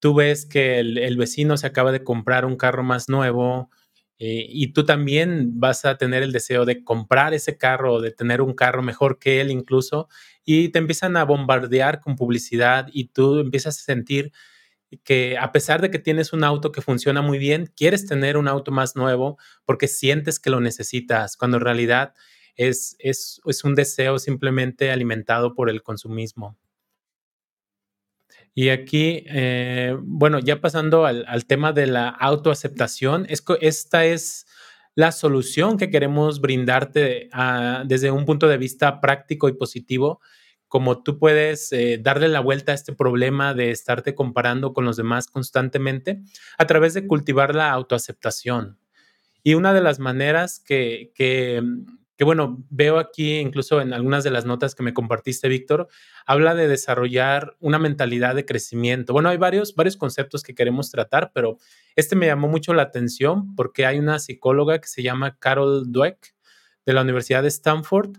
[0.00, 3.70] tú ves que el, vecino se acaba de comprar un carro más nuevo
[4.18, 8.12] eh, y tú también vas a tener el deseo de comprar ese carro o de
[8.12, 10.08] tener un carro mejor que él incluso
[10.44, 14.32] y te empiezan a bombardear con publicidad y tú empiezas a sentir
[15.04, 18.48] que a pesar de que tienes un auto que funciona muy bien, quieres tener un
[18.48, 22.14] auto más nuevo porque sientes que lo necesitas, cuando en realidad
[22.54, 26.56] es, es, es un deseo simplemente alimentado por el consumismo.
[28.58, 34.46] Y aquí, eh, bueno, ya pasando al, tema de la autoaceptación, es, esta es
[34.94, 40.22] la solución que queremos brindarte ah, desde un punto de vista práctico y positivo,
[40.68, 44.96] como tú puedes eh, darle la vuelta a este problema de estarte comparando con los
[44.96, 46.22] demás constantemente
[46.56, 48.78] a través de cultivar la autoaceptación.
[49.42, 51.62] Y una de las maneras que, que,
[52.16, 55.88] que bueno, veo aquí incluso en algunas de las notas que me compartiste, Víctor,
[56.24, 59.12] habla de desarrollar una mentalidad de crecimiento.
[59.12, 61.58] Bueno, hay varios, varios conceptos que queremos tratar, pero
[61.94, 66.34] este me llamó mucho la atención porque hay una psicóloga que se llama Carol Dweck
[66.86, 68.16] de la Universidad de Stanford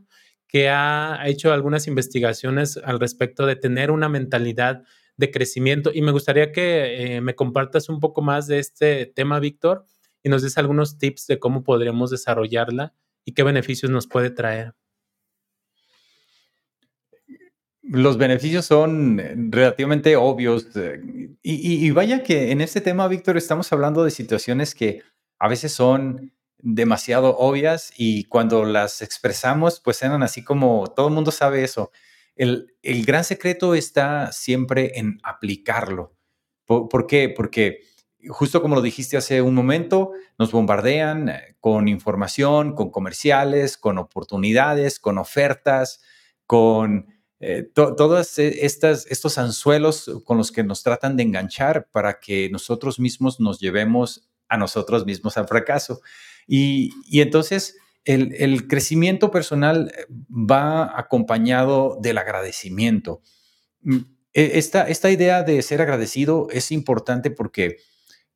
[0.47, 4.83] que ha hecho algunas investigaciones al respecto de tener una mentalidad
[5.17, 9.39] de crecimiento y me gustaría que eh, me compartas un poco más de este tema,
[9.39, 9.85] Víctor,
[10.23, 12.93] y nos des algunos tips de cómo podremos desarrollarla
[13.27, 14.73] y qué beneficios nos puede traer.
[17.81, 20.67] Los beneficios son eh, relativamente obvios.
[20.77, 25.03] Eh, y, vaya que en este tema, Víctor, estamos hablando de situaciones que
[25.39, 31.13] a veces son demasiado obvias y cuando las expresamos, pues eran así como todo el
[31.13, 31.91] mundo sabe eso.
[32.37, 36.15] El, gran secreto está siempre en aplicarlo.
[36.65, 37.27] ¿Por qué?
[37.27, 37.81] Porque
[38.29, 43.97] justo como lo dijiste hace un momento, nos bombardean eh, con información, con comerciales, con
[43.97, 46.01] oportunidades, con ofertas,
[46.45, 47.07] con
[47.39, 52.99] eh, todos e, estos anzuelos con los que nos tratan de enganchar para que nosotros
[52.99, 56.01] mismos nos llevemos a nosotros mismos al fracaso.
[56.47, 59.91] Y, entonces el, el, crecimiento personal
[60.29, 63.21] va acompañado del agradecimiento.
[63.81, 63.97] Mm,
[64.33, 67.77] e, esta, esta idea de ser agradecido es importante porque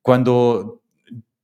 [0.02, 0.82] cuando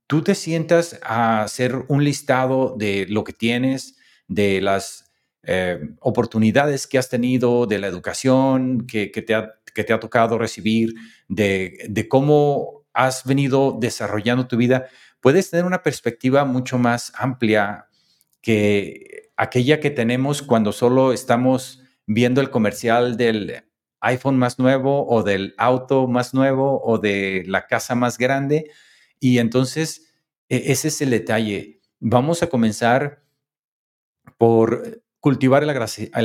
[0.07, 5.09] tú te sientas a hacer un listado de lo que tienes, de las
[5.43, 10.37] eh, oportunidades que has tenido, de la educación que, te, ha, que te, ha, tocado
[10.37, 10.93] recibir,
[11.27, 14.87] de, cómo has venido desarrollando tu vida,
[15.21, 17.87] puedes tener una perspectiva mucho más amplia
[18.41, 23.63] que aquella que tenemos cuando solo estamos viendo el comercial del
[24.01, 28.71] iPhone más nuevo o del auto más nuevo o de la casa más grande.
[29.19, 30.13] Y entonces,
[30.47, 31.81] e, ese es el detalle.
[31.99, 33.23] Vamos a comenzar
[34.37, 35.69] por cultivar el,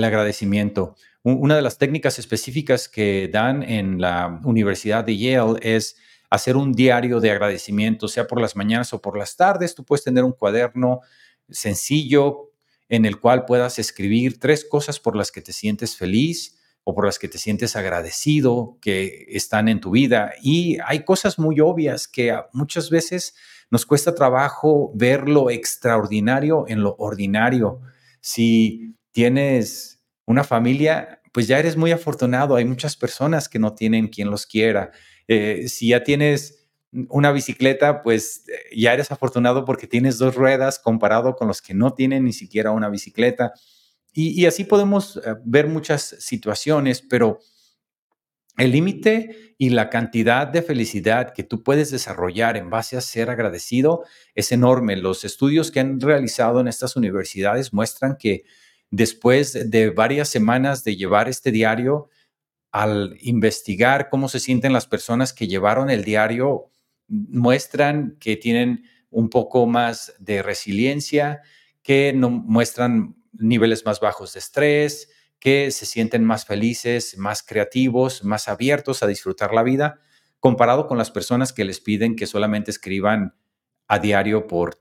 [0.04, 0.94] agradecimiento.
[1.22, 5.96] Una de las técnicas específicas que dan en la Universidad de Yale es
[6.30, 9.74] hacer un diario de agradecimiento, sea por las mañanas o por las tardes.
[9.74, 11.00] Tú puedes tener un cuaderno
[11.48, 12.52] sencillo
[12.88, 17.06] en el cual puedas escribir tres cosas por las que te sientes feliz, o por
[17.06, 20.32] las que te sientes agradecido que están en tu vida.
[20.42, 23.34] Y hay cosas muy obvias que muchas veces
[23.70, 27.80] nos cuesta trabajo ver lo extraordinario en lo ordinario.
[28.20, 32.56] Si tienes una familia, pues ya eres muy afortunado.
[32.56, 34.92] Hay muchas personas que no tienen quien los quiera.
[35.26, 36.68] Eh, si ya tienes
[37.08, 41.74] una bicicleta, pues eh, ya eres afortunado porque tienes dos ruedas comparado con los que
[41.74, 43.52] no tienen ni siquiera una bicicleta.
[44.16, 47.40] Y, así podemos eh, ver muchas situaciones, pero
[48.56, 53.28] el límite y la cantidad de felicidad que tú puedes desarrollar en base a ser
[53.28, 54.04] agradecido
[54.36, 54.96] es enorme.
[54.96, 58.44] Los estudios que han realizado en estas universidades muestran que
[58.90, 62.08] después de varias semanas de llevar este diario,
[62.70, 66.70] al investigar cómo se sienten las personas que llevaron el diario,
[67.08, 71.42] muestran que tienen un poco más de resiliencia,
[71.82, 75.08] que no, muestran niveles más bajos de estrés,
[75.38, 80.00] que se sienten más felices, más creativos, más abiertos a disfrutar la vida,
[80.40, 83.34] comparado con las personas que les piden que solamente escriban
[83.88, 84.80] a diario por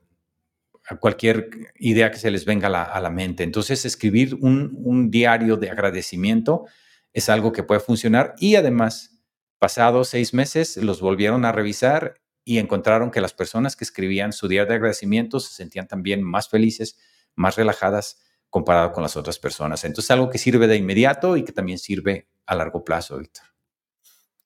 [1.00, 3.42] cualquier idea que se les venga a la, mente.
[3.42, 6.66] Entonces, escribir un, un, diario de agradecimiento
[7.12, 9.18] es algo que puede funcionar y además,
[9.58, 14.48] pasados seis meses, los volvieron a revisar y encontraron que las personas que escribían su
[14.48, 16.98] diario de agradecimiento se sentían también más felices,
[17.34, 18.18] más relajadas
[18.54, 19.82] comparado con las otras personas.
[19.82, 23.46] Entonces, algo que sirve de inmediato y que también sirve a largo plazo, Víctor.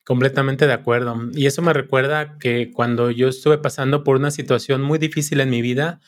[0.02, 1.14] Completamente de acuerdo.
[1.34, 5.50] Y eso me recuerda que cuando yo estuve pasando por una situación muy difícil en
[5.50, 6.00] mi vida,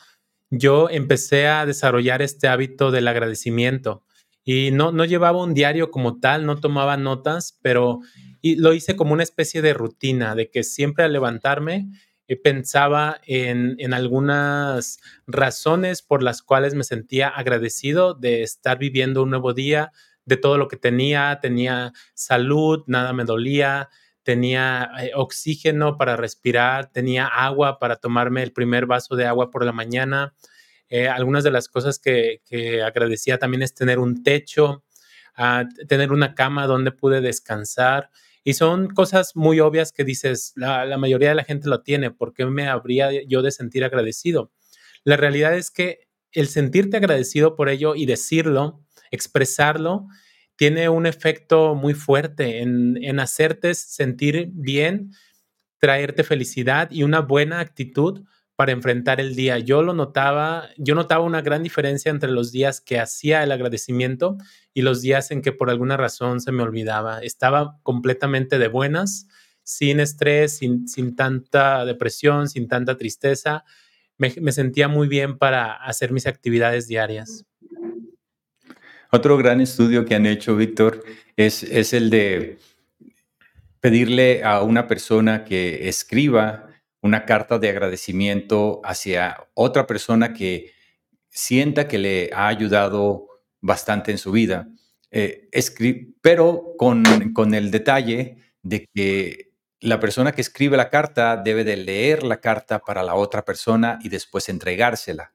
[0.49, 4.03] yo empecé a desarrollar este hábito del agradecimiento.
[4.43, 7.99] Y no, no llevaba un diario como tal, no tomaba notas, pero
[8.41, 11.91] lo hice como una especie de rutina, de que siempre al levantarme
[12.37, 19.29] pensaba en, en algunas razones por las cuales me sentía agradecido de estar viviendo un
[19.31, 19.91] nuevo día,
[20.25, 23.89] de todo lo que tenía, tenía salud, nada me dolía,
[24.23, 29.65] tenía eh, oxígeno para respirar, tenía agua para tomarme el primer vaso de agua por
[29.65, 30.33] la mañana.
[30.89, 32.41] Eh, algunas de las cosas que,
[32.85, 34.83] agradecía también es tener un techo,
[35.35, 38.09] ah, tener una cama donde pude descansar.
[38.43, 42.33] Y son cosas muy obvias que dices, la, mayoría de la gente lo tiene, ¿por
[42.33, 44.51] qué me habría yo de sentir agradecido?
[45.03, 50.07] La realidad es que el sentirte agradecido por ello y decirlo, expresarlo,
[50.55, 55.11] tiene un efecto muy fuerte en, hacerte sentir bien,
[55.79, 58.23] traerte felicidad y una buena actitud
[58.61, 59.57] para enfrentar el día.
[59.57, 64.37] Yo lo notaba, yo notaba una gran diferencia entre los días que hacía el agradecimiento
[64.71, 67.23] y los días en que por alguna razón se me olvidaba.
[67.23, 69.27] Estaba completamente de buenas,
[69.63, 73.63] sin estrés, sin, tanta depresión, sin tanta tristeza.
[74.19, 77.47] me sentía muy bien para hacer mis actividades diarias.
[79.11, 81.03] Otro gran estudio que han hecho, Víctor,
[81.35, 82.59] es el de
[83.79, 86.67] pedirle a una persona que escriba
[87.01, 90.71] una carta de agradecimiento hacia otra persona que
[91.29, 93.27] sienta que le ha ayudado
[93.59, 94.67] bastante en su vida,
[95.11, 95.49] eh,
[96.21, 101.75] pero con, con el detalle de que la persona que escribe la carta debe de
[101.75, 105.33] leer la carta para la otra persona y después entregársela.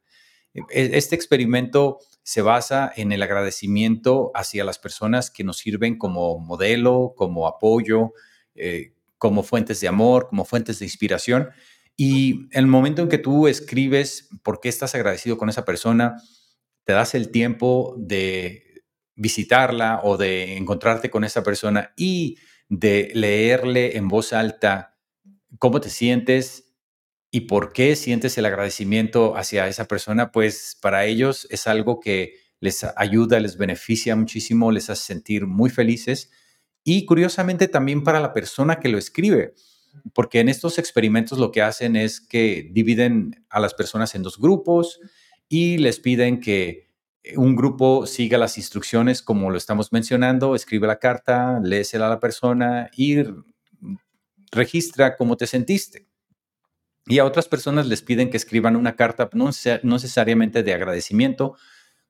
[0.54, 6.38] E, este experimento se basa en el agradecimiento hacia las personas que nos sirven como
[6.38, 8.12] modelo, como apoyo,
[8.54, 11.50] eh, como fuentes de amor, como fuentes de inspiración.
[11.96, 16.16] Y el momento en que tú escribes por qué estás agradecido con esa persona,
[16.84, 18.82] te das el tiempo de
[19.14, 22.36] visitarla o de encontrarte con esa persona y
[22.68, 24.98] de leerle en voz alta
[25.58, 26.66] cómo te sientes,
[27.36, 30.32] ¿Y por qué sientes el agradecimiento hacia esa persona?
[30.32, 35.68] Pues para ellos es algo que les ayuda, les beneficia muchísimo, les hace sentir muy
[35.68, 36.30] felices.
[36.88, 39.54] Y curiosamente también para la persona que lo escribe,
[40.14, 44.38] porque en estos experimentos lo que hacen es que dividen a las personas en dos
[44.38, 45.00] grupos
[45.48, 46.88] y les piden que
[47.34, 52.20] un grupo siga las instrucciones como lo estamos mencionando, escribe la carta, léesela a la
[52.20, 53.16] persona y
[54.52, 56.06] registra cómo te sentiste.
[57.04, 59.50] Y a otras personas les piden que escriban una carta, no,
[59.82, 61.56] necesariamente de agradecimiento,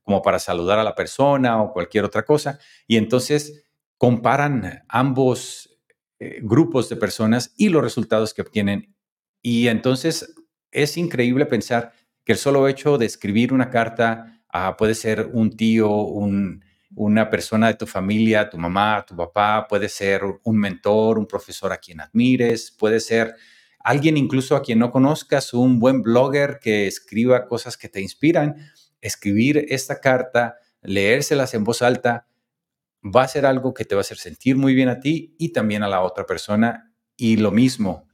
[0.03, 2.59] como para saludar a la persona o cualquier otra cosa.
[2.87, 3.66] Y entonces
[3.99, 5.79] comparan ambos
[6.19, 8.95] eh, grupos de personas y los resultados que obtienen.
[9.43, 10.35] Y entonces
[10.71, 11.93] es increíble pensar
[12.25, 14.37] que el solo hecho de escribir una carta
[14.79, 15.91] puede ser un tío,
[16.95, 21.73] una persona de tu familia, tu mamá, tu papá, puede ser un mentor, un profesor
[21.73, 23.35] a quien admires, puede ser
[23.81, 28.57] alguien incluso a quien no conozcas, un buen blogger que escriba cosas que te inspiran,
[29.01, 32.27] escribir esta carta, leérselas en voz alta,
[33.15, 35.53] va a ser algo que te va a hacer sentir muy bien a ti y
[35.53, 36.93] también a la otra persona.
[37.17, 38.09] Y lo mismo,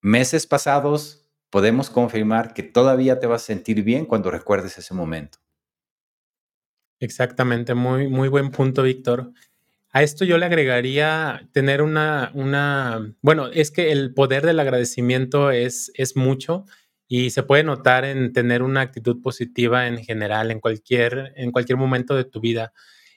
[0.00, 5.38] meses pasados podemos confirmar que todavía te vas a sentir bien cuando recuerdes ese momento.
[6.98, 9.32] Exactamente, muy, muy buen punto, Víctor.
[9.90, 15.50] A esto yo le agregaría tener una, una, bueno, es que el poder del agradecimiento
[15.50, 16.64] es, es mucho
[17.08, 21.78] y se puede notar en tener una actitud positiva en general, en cualquier, en cualquier
[21.78, 22.72] momento de tu vida.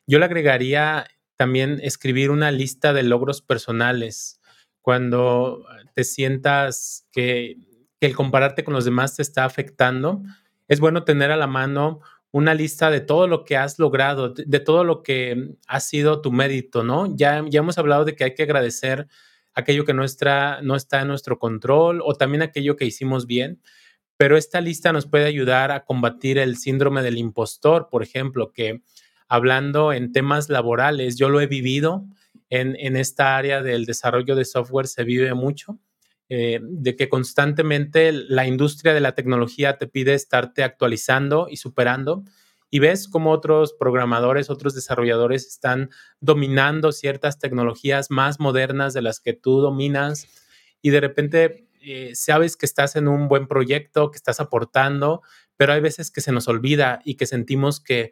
[0.10, 1.06] Yo le agregaría
[1.36, 4.42] también escribir una lista de logros personales.
[4.82, 7.58] Cuando te sientas que,
[8.00, 10.24] que el compararte con los demás te está afectando,
[10.68, 12.00] es bueno tener a la mano
[12.32, 16.32] una lista de todo lo que has logrado, de, todo lo que ha sido tu
[16.32, 17.16] mérito, ¿no?
[17.16, 19.08] Ya, ya hemos hablado de que hay que agradecer
[19.54, 23.62] aquello que no está, no está en nuestro control o también aquello que hicimos bien,
[24.18, 28.82] pero esta lista nos puede ayudar a combatir el síndrome del impostor, por ejemplo, que
[29.30, 32.06] hablando en temas laborales, yo lo he vivido
[32.50, 35.80] en, en esta área del desarrollo de software, se vive mucho
[36.32, 42.24] eh, de que constantemente la industria de la tecnología te pide estarte actualizando y superando
[42.70, 49.20] y ves cómo otros programadores, otros desarrolladores están dominando ciertas tecnologías más modernas de las
[49.20, 50.28] que tú dominas
[50.84, 55.24] y de repente eh, sabes que estás en un buen proyecto, que estás aportando,
[55.58, 58.12] pero hay veces que se nos olvida y que sentimos que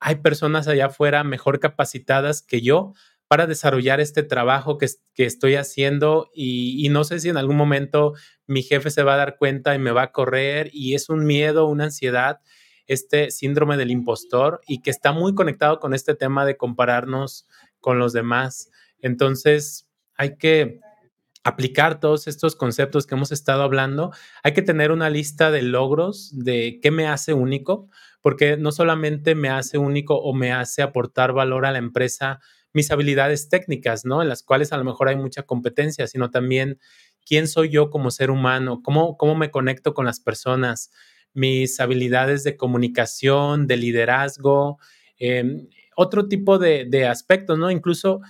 [0.00, 2.94] hay personas allá afuera mejor capacitadas que yo
[3.26, 8.14] para desarrollar este trabajo que, estoy haciendo y, y, no sé si en algún momento
[8.46, 11.26] mi jefe se va a dar cuenta y me va a correr y es un
[11.26, 12.40] miedo, una ansiedad,
[12.86, 17.46] este síndrome del impostor y que está muy conectado con este tema de compararnos
[17.80, 18.70] con los demás.
[19.00, 20.80] Entonces, hay que
[21.44, 26.30] aplicar todos estos conceptos que hemos estado hablando, hay que tener una lista de logros
[26.32, 27.88] de qué me hace único,
[28.20, 32.40] porque no solamente me hace único o me hace aportar valor a la empresa
[32.72, 34.22] mis habilidades técnicas, ¿no?
[34.22, 36.78] En las cuales a lo mejor hay mucha competencia, sino también
[37.26, 40.90] quién soy yo como ser humano, cómo, cómo me conecto con las personas,
[41.34, 44.78] mis habilidades de comunicación, de liderazgo,
[45.18, 47.70] em, otro tipo de, de aspectos, ¿no?
[47.70, 48.20] Incluso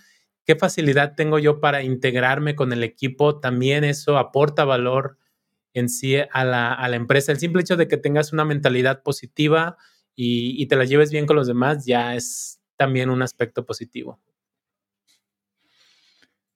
[0.45, 5.18] qué facilidad tengo yo para integrarme con el equipo, también eso aporta valor
[5.79, 7.33] en sí a la, empresa.
[7.33, 9.76] El simple hecho de que tengas una mentalidad positiva
[10.14, 14.20] y, te la lleves bien con los demás ya es también un aspecto positivo.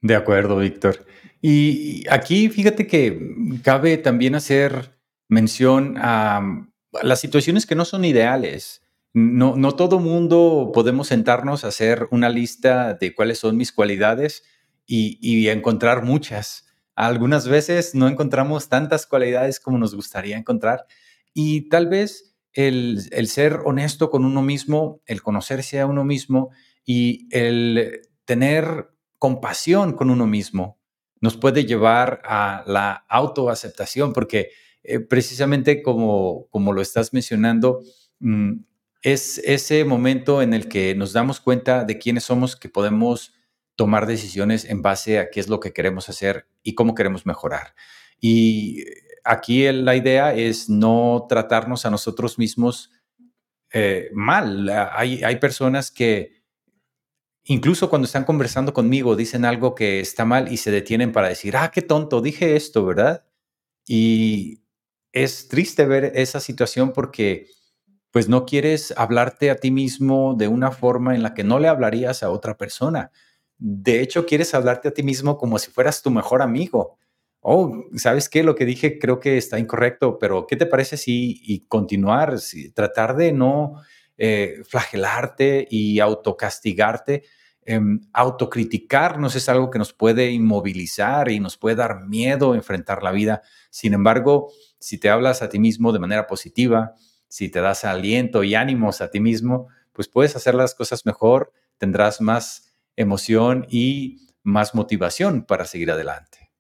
[0.01, 1.07] De acuerdo, Víctor.
[1.41, 4.99] Y aquí fíjate que cabe también hacer
[5.29, 6.69] mención a
[7.03, 8.83] las situaciones que no son ideales.
[9.15, 14.43] No, no todo mundo podemos sentarnos a hacer una lista de cuáles son mis cualidades
[14.87, 16.67] y, encontrar muchas.
[16.95, 20.87] Algunas veces no encontramos tantas cualidades como nos gustaría encontrar
[21.35, 26.51] y tal vez el, ser honesto con uno mismo, el conocerse a uno mismo
[26.85, 30.79] y el tener compasión con uno mismo
[31.21, 34.51] nos puede llevar a la autoaceptación, porque
[34.83, 37.81] eh, precisamente como, como lo estás mencionando,
[38.19, 38.55] mm,
[39.03, 43.33] es ese momento en el que nos damos cuenta de quiénes somos, que podemos
[43.77, 47.75] tomar decisiones en base a qué es lo que queremos hacer y cómo queremos mejorar.
[48.21, 48.85] Y
[49.25, 52.91] aquí la idea es no tratarnos a nosotros mismos
[53.73, 54.69] eh, mal.
[54.69, 56.43] Hay, hay personas que
[57.45, 61.57] incluso cuando están conversando conmigo dicen algo que está mal y se detienen para decir,
[61.57, 63.25] ah, qué tonto, dije esto, ¿verdad?
[63.87, 64.63] Y
[65.13, 67.49] es triste ver esa situación porque
[68.11, 71.69] pues no quieres hablarte a ti mismo de una forma en la que no le
[71.69, 73.11] hablarías a otra persona.
[73.65, 76.99] De hecho, quieres hablarte a ti mismo como si fueras tu mejor amigo.
[77.41, 78.43] Oh, ¿sabes qué?
[78.43, 82.73] Lo que dije creo que está incorrecto, pero ¿qué te parece si y continuar, si,
[82.73, 83.75] tratar de no
[84.19, 87.23] eh, flagelarte y autocastigarte?
[87.65, 87.81] Eh,
[88.13, 93.43] autocriticarnos es algo que nos puede inmovilizar y nos puede dar miedo enfrentar la vida.
[93.71, 94.51] Sin embargo,
[94.81, 96.95] si te hablas a ti mismo de manera positiva,
[97.29, 101.53] si te das aliento y ánimos a ti mismo, pues puedes hacer las cosas mejor,
[101.79, 106.51] tendrás más emoción y más motivación para seguir adelante.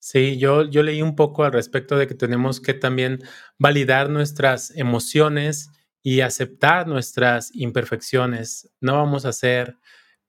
[0.00, 3.18] Sí, yo, yo leí un poco al respecto de que tenemos que también
[3.58, 5.70] validar nuestras emociones
[6.02, 8.70] y aceptar nuestras imperfecciones.
[8.80, 9.76] No vamos a ser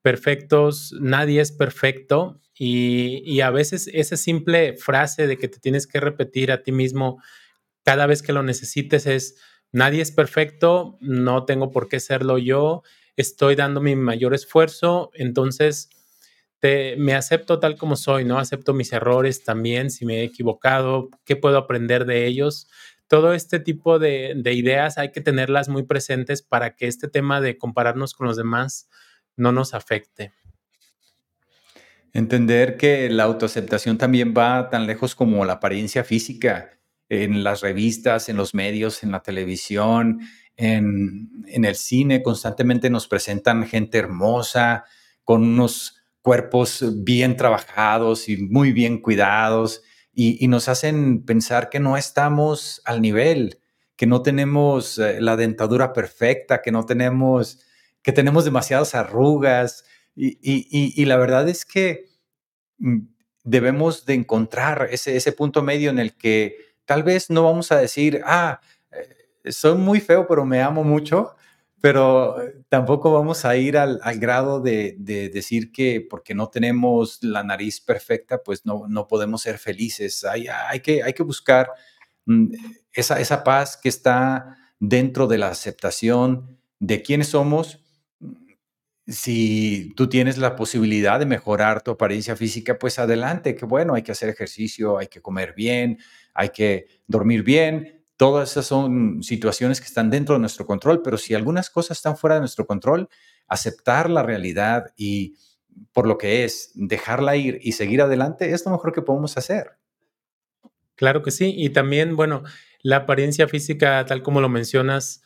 [0.01, 5.88] perfectos, nadie es perfecto y, y, a veces esa simple frase de que te tienes
[5.88, 7.22] que repetir a ti mismo
[7.84, 9.36] cada vez que lo necesites es,
[9.72, 12.84] nadie es perfecto, no tengo por qué serlo yo,
[13.16, 15.89] estoy dando mi mayor esfuerzo, entonces
[16.60, 18.38] te, me acepto tal como soy, ¿no?
[18.38, 22.68] Acepto mis errores también, si me he equivocado, qué puedo aprender de ellos.
[23.07, 27.41] Todo este tipo de, de ideas hay que tenerlas muy presentes para que este tema
[27.41, 28.89] de compararnos con los demás
[29.36, 30.34] no nos afecte.
[32.14, 38.30] Entender que la autoaceptación también va tan lejos como la apariencia física en las revistas,
[38.30, 40.22] en los medios, en la televisión,
[40.60, 44.84] en, el cine, constantemente nos presentan gente hermosa,
[45.24, 49.82] con unos cuerpos bien trabajados y muy bien cuidados,
[50.14, 53.62] y, nos hacen pensar que no estamos al nivel,
[53.95, 57.62] que no tenemos eh, la dentadura perfecta, que no tenemos,
[58.01, 59.86] que tenemos demasiadas arrugas,
[60.16, 62.10] y, la verdad es que
[62.80, 62.97] mm,
[63.45, 67.78] debemos de encontrar ese, ese punto medio en el que tal vez no vamos a
[67.78, 68.60] decir, ah,
[69.45, 71.35] soy muy feo, pero me amo mucho,
[71.81, 74.95] pero eh, tampoco vamos a ir al, grado de,
[75.33, 80.23] decir que porque no tenemos la nariz perfecta, pues no, no podemos ser felices.
[80.23, 81.69] Hay, hay, que, hay que buscar
[82.25, 82.51] mm,
[82.93, 87.79] esa, esa paz que está dentro de la aceptación de quiénes somos.
[89.07, 94.03] Si tú tienes la posibilidad de mejorar tu apariencia física, pues adelante, que bueno, hay
[94.03, 95.97] que hacer ejercicio, hay que comer bien,
[96.33, 97.99] hay que dormir bien.
[98.20, 102.17] Todas esas son situaciones que están dentro de nuestro control, pero si algunas cosas están
[102.17, 103.07] fuera de nuestro control,
[103.47, 105.36] aceptar la realidad y
[105.93, 109.78] por lo que es, dejarla ir y seguir adelante es lo mejor que podemos hacer.
[110.95, 111.53] Claro que sí.
[111.55, 112.43] Y también, bueno,
[112.82, 115.24] la apariencia física, tal como lo mencionas,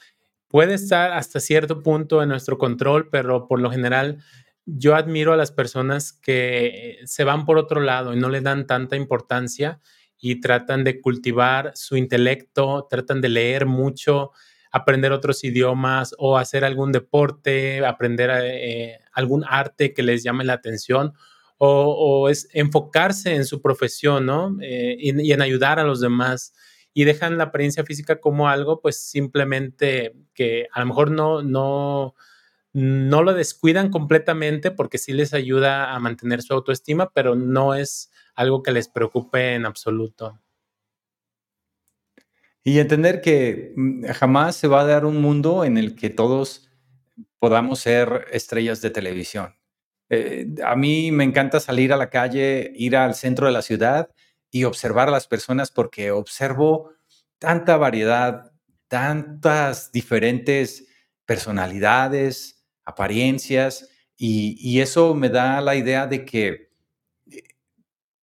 [0.48, 4.20] puede estar hasta cierto punto en nuestro control, pero por lo general
[4.68, 8.68] yo admiro a las personas que se van por otro lado y no le dan
[8.68, 9.82] tanta importancia
[10.26, 14.32] y tratan de cultivar su intelecto, tratan de leer mucho,
[14.72, 20.54] aprender otros idiomas o hacer algún deporte, aprender eh, algún arte que les llame la
[20.54, 21.12] atención
[21.58, 24.56] o, es enfocarse en su profesión, ¿no?
[24.62, 26.54] Eh, y, en ayudar a los demás
[26.94, 32.16] y dejan la apariencia física como algo, pues simplemente que a lo mejor no, no,
[32.72, 38.10] no lo descuidan completamente porque sí les ayuda a mantener su autoestima, pero no es
[38.36, 40.40] algo que les preocupe en absoluto.
[42.64, 46.70] Y entender que mm, jamás se va a dar un mundo en el que todos
[47.40, 49.56] podamos ser estrellas de televisión.
[50.10, 54.10] Eh, a mí me encanta salir a la calle, ir al centro de la ciudad
[54.52, 56.92] y observar a las personas porque observo
[57.40, 58.54] tanta variedad,
[58.88, 60.88] tantas diferentes
[61.26, 66.73] personalidades, apariencias, y eso me da la idea de que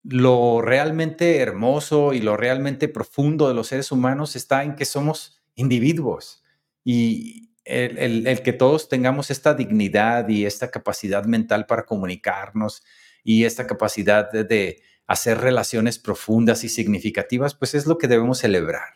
[0.03, 5.43] lo realmente hermoso y lo realmente profundo de los seres humanos está en que somos
[5.55, 6.43] individuos
[6.85, 12.83] y el, que todos tengamos esta dignidad y esta capacidad mental para comunicarnos
[13.23, 18.95] y esta capacidad de, hacer relaciones profundas y significativas, pues es lo que debemos celebrar.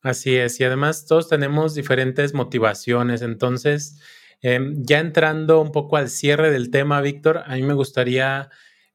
[0.00, 4.00] Así es, y además todos tenemos diferentes motivaciones, entonces,
[4.40, 8.48] em, ya entrando un poco al cierre del tema, Víctor, a mí me gustaría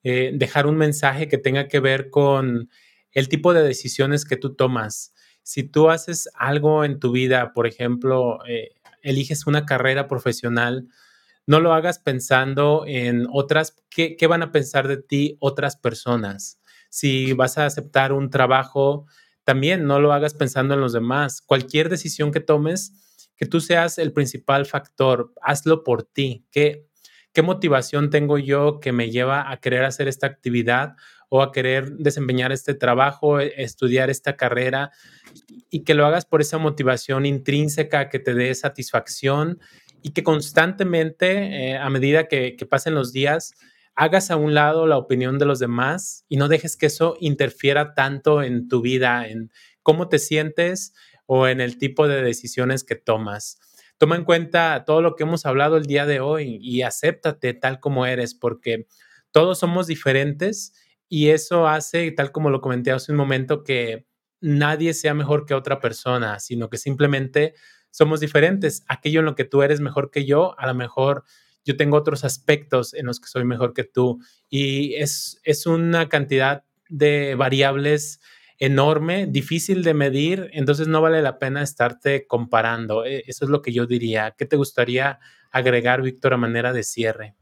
[0.08, 2.70] eh, dejar un mensaje que tenga que ver con
[3.12, 5.16] el tipo de decisiones que tú tomas.
[5.42, 10.88] Si tú haces algo en tu vida, por ejemplo, eh, eliges una carrera profesional,
[11.48, 16.62] no lo hagas pensando en otras, ¿qué, ¿qué, van a pensar de ti otras personas?
[16.90, 19.08] Si vas a aceptar un trabajo,
[19.44, 21.42] también no lo hagas pensando en los demás.
[21.42, 22.94] Cualquier decisión que tomes,
[23.36, 26.46] que tú seas el principal factor, hazlo por ti.
[26.52, 26.86] ¿Qué,
[27.36, 30.96] ¿Qué motivación tengo yo que me lleva a querer hacer esta actividad
[31.28, 34.92] o a querer desempeñar este trabajo, e, estudiar esta carrera
[35.70, 39.60] y que lo hagas por esa motivación intrínseca que te dé satisfacción
[40.02, 43.54] y que constantemente, eh, a medida que, que pasen los días,
[43.96, 47.96] hagas a un lado la opinión de los demás y no dejes que eso interfiera
[47.96, 49.52] tanto en tu vida, en
[49.84, 50.94] cómo te sientes
[51.26, 53.60] o en el tipo de decisiones que tomas
[53.98, 57.80] toma en cuenta todo lo que hemos hablado el día de hoy y acéptate tal
[57.80, 58.88] como eres, porque
[59.32, 60.74] todos somos diferentes
[61.08, 64.06] y eso hace, tal como lo comenté hace un momento, que
[64.42, 67.54] nadie sea mejor que otra persona, sino que simplemente
[67.92, 68.84] somos diferentes.
[68.88, 71.24] Aquello en lo que tú eres mejor que yo, a lo mejor
[71.64, 74.20] yo tengo otros aspectos en los que soy mejor que tú.
[74.50, 78.20] Y es, es una cantidad de variables
[78.60, 83.06] enorme, difícil de medir, entonces no vale la pena estarte comparando.
[83.06, 84.34] E, eso es lo que yo diría.
[84.38, 85.20] ¿Qué te gustaría
[85.52, 87.36] agregar, Víctor, a manera de cierre?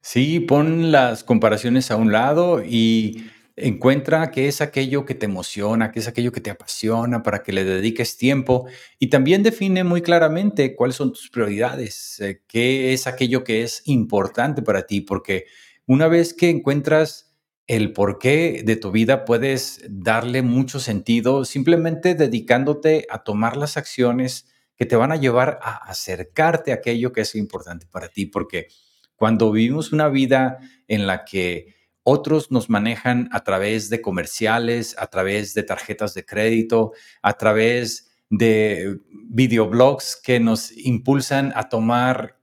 [0.00, 5.90] Sí, pon las comparaciones a un lado y encuentra qué es aquello que te emociona,
[5.90, 8.66] qué es aquello que te apasiona para que le dediques tiempo
[8.98, 13.82] y también define muy claramente cuáles son tus prioridades, eh, qué es aquello que es
[13.86, 15.46] importante para ti, porque
[15.86, 17.25] una vez que encuentras
[17.66, 24.46] el porqué de tu vida puedes darle mucho sentido simplemente dedicándote a tomar las acciones
[24.76, 28.68] que te van a llevar a acercarte a aquello que es importante para ti, porque
[29.16, 35.08] cuando vivimos una vida en la que otros nos manejan a través de comerciales, a
[35.08, 36.92] través de tarjetas de crédito,
[37.22, 42.38] a través de videoblogs que nos impulsan a tomar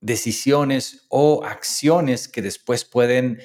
[0.00, 3.40] decisiones o acciones que después pueden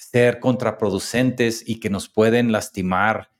[0.00, 3.30] ser contraproducentes y que nos pueden lastimar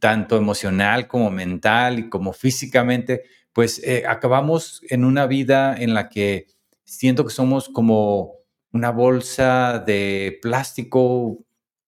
[0.00, 3.22] tanto emocional como mental y como físicamente,
[3.54, 6.46] pues eh, acabamos en una vida en la que
[6.84, 8.34] siento que somos como
[8.70, 11.38] una bolsa de plástico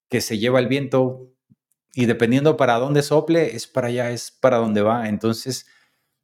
[0.08, 1.30] que se lleva el viento
[1.92, 5.08] y dependiendo para dónde sople, es para allá, es para dónde va.
[5.08, 5.66] Entonces,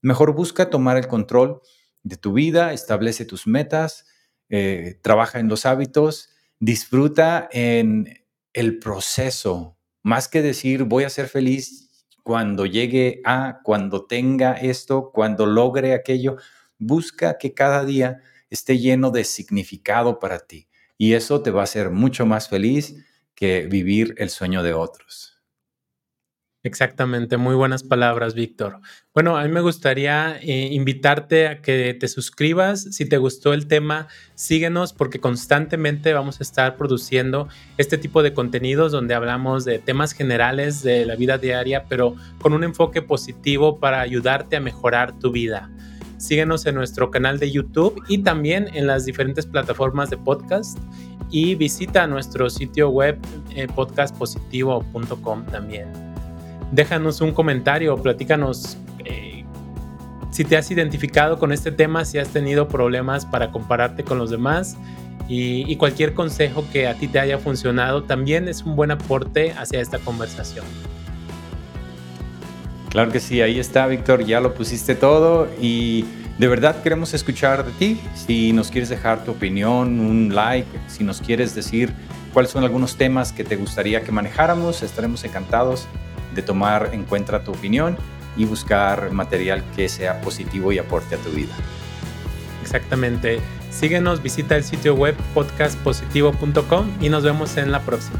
[0.00, 1.60] mejor busca tomar el control
[2.02, 4.06] de tu vida, establece tus metas,
[4.48, 6.31] eh, trabaja en los hábitos
[6.62, 14.06] disfruta en el proceso, más que decir voy a ser feliz cuando llegue a, cuando
[14.06, 16.36] tenga esto, cuando logre aquello,
[16.78, 21.64] busca que cada día esté lleno de significado para ti y eso te va a
[21.64, 22.94] hacer mucho más feliz
[23.34, 25.41] que vivir el sueño de otros.
[26.64, 28.78] Exactamente, muy buenas palabras, Víctor.
[29.12, 32.82] Bueno, a mí me gustaría eh, invitarte a que te suscribas.
[32.82, 34.06] Si te gustó el tema,
[34.36, 37.48] síguenos porque constantemente vamos a estar produciendo
[37.78, 42.52] este tipo de contenidos donde hablamos de temas generales de la vida diaria, pero con
[42.52, 45.68] un enfoque positivo para ayudarte a mejorar tu vida.
[46.16, 50.78] síguenos en nuestro canal de YouTube y también en las diferentes plataformas de podcast
[51.32, 53.18] y visita nuestro sitio web
[53.56, 56.11] eh, podcastpositivo.com también.
[56.72, 59.44] Déjanos un comentario, platícanos eh,
[60.30, 64.30] si te has identificado con este tema, si has tenido problemas para compararte con los
[64.30, 64.78] demás
[65.28, 69.80] y, cualquier consejo que a ti te haya funcionado también es un buen aporte hacia
[69.80, 70.64] esta conversación.
[72.88, 76.06] Claro que sí, ahí está, Víctor, ya lo pusiste todo y
[76.38, 78.00] de verdad queremos escuchar de ti.
[78.14, 81.92] Si nos quieres dejar tu opinión, un like, si nos quieres decir
[82.32, 85.86] cuáles son algunos temas que te gustaría que manejáramos, estaremos encantados
[86.34, 87.96] de tomar en cuenta tu opinión
[88.36, 91.54] y buscar material que sea positivo y aporte a tu vida.
[92.62, 93.40] Exactamente.
[93.70, 98.18] Síguenos, visita el sitio web podcastpositivo.com y nos vemos en la próxima.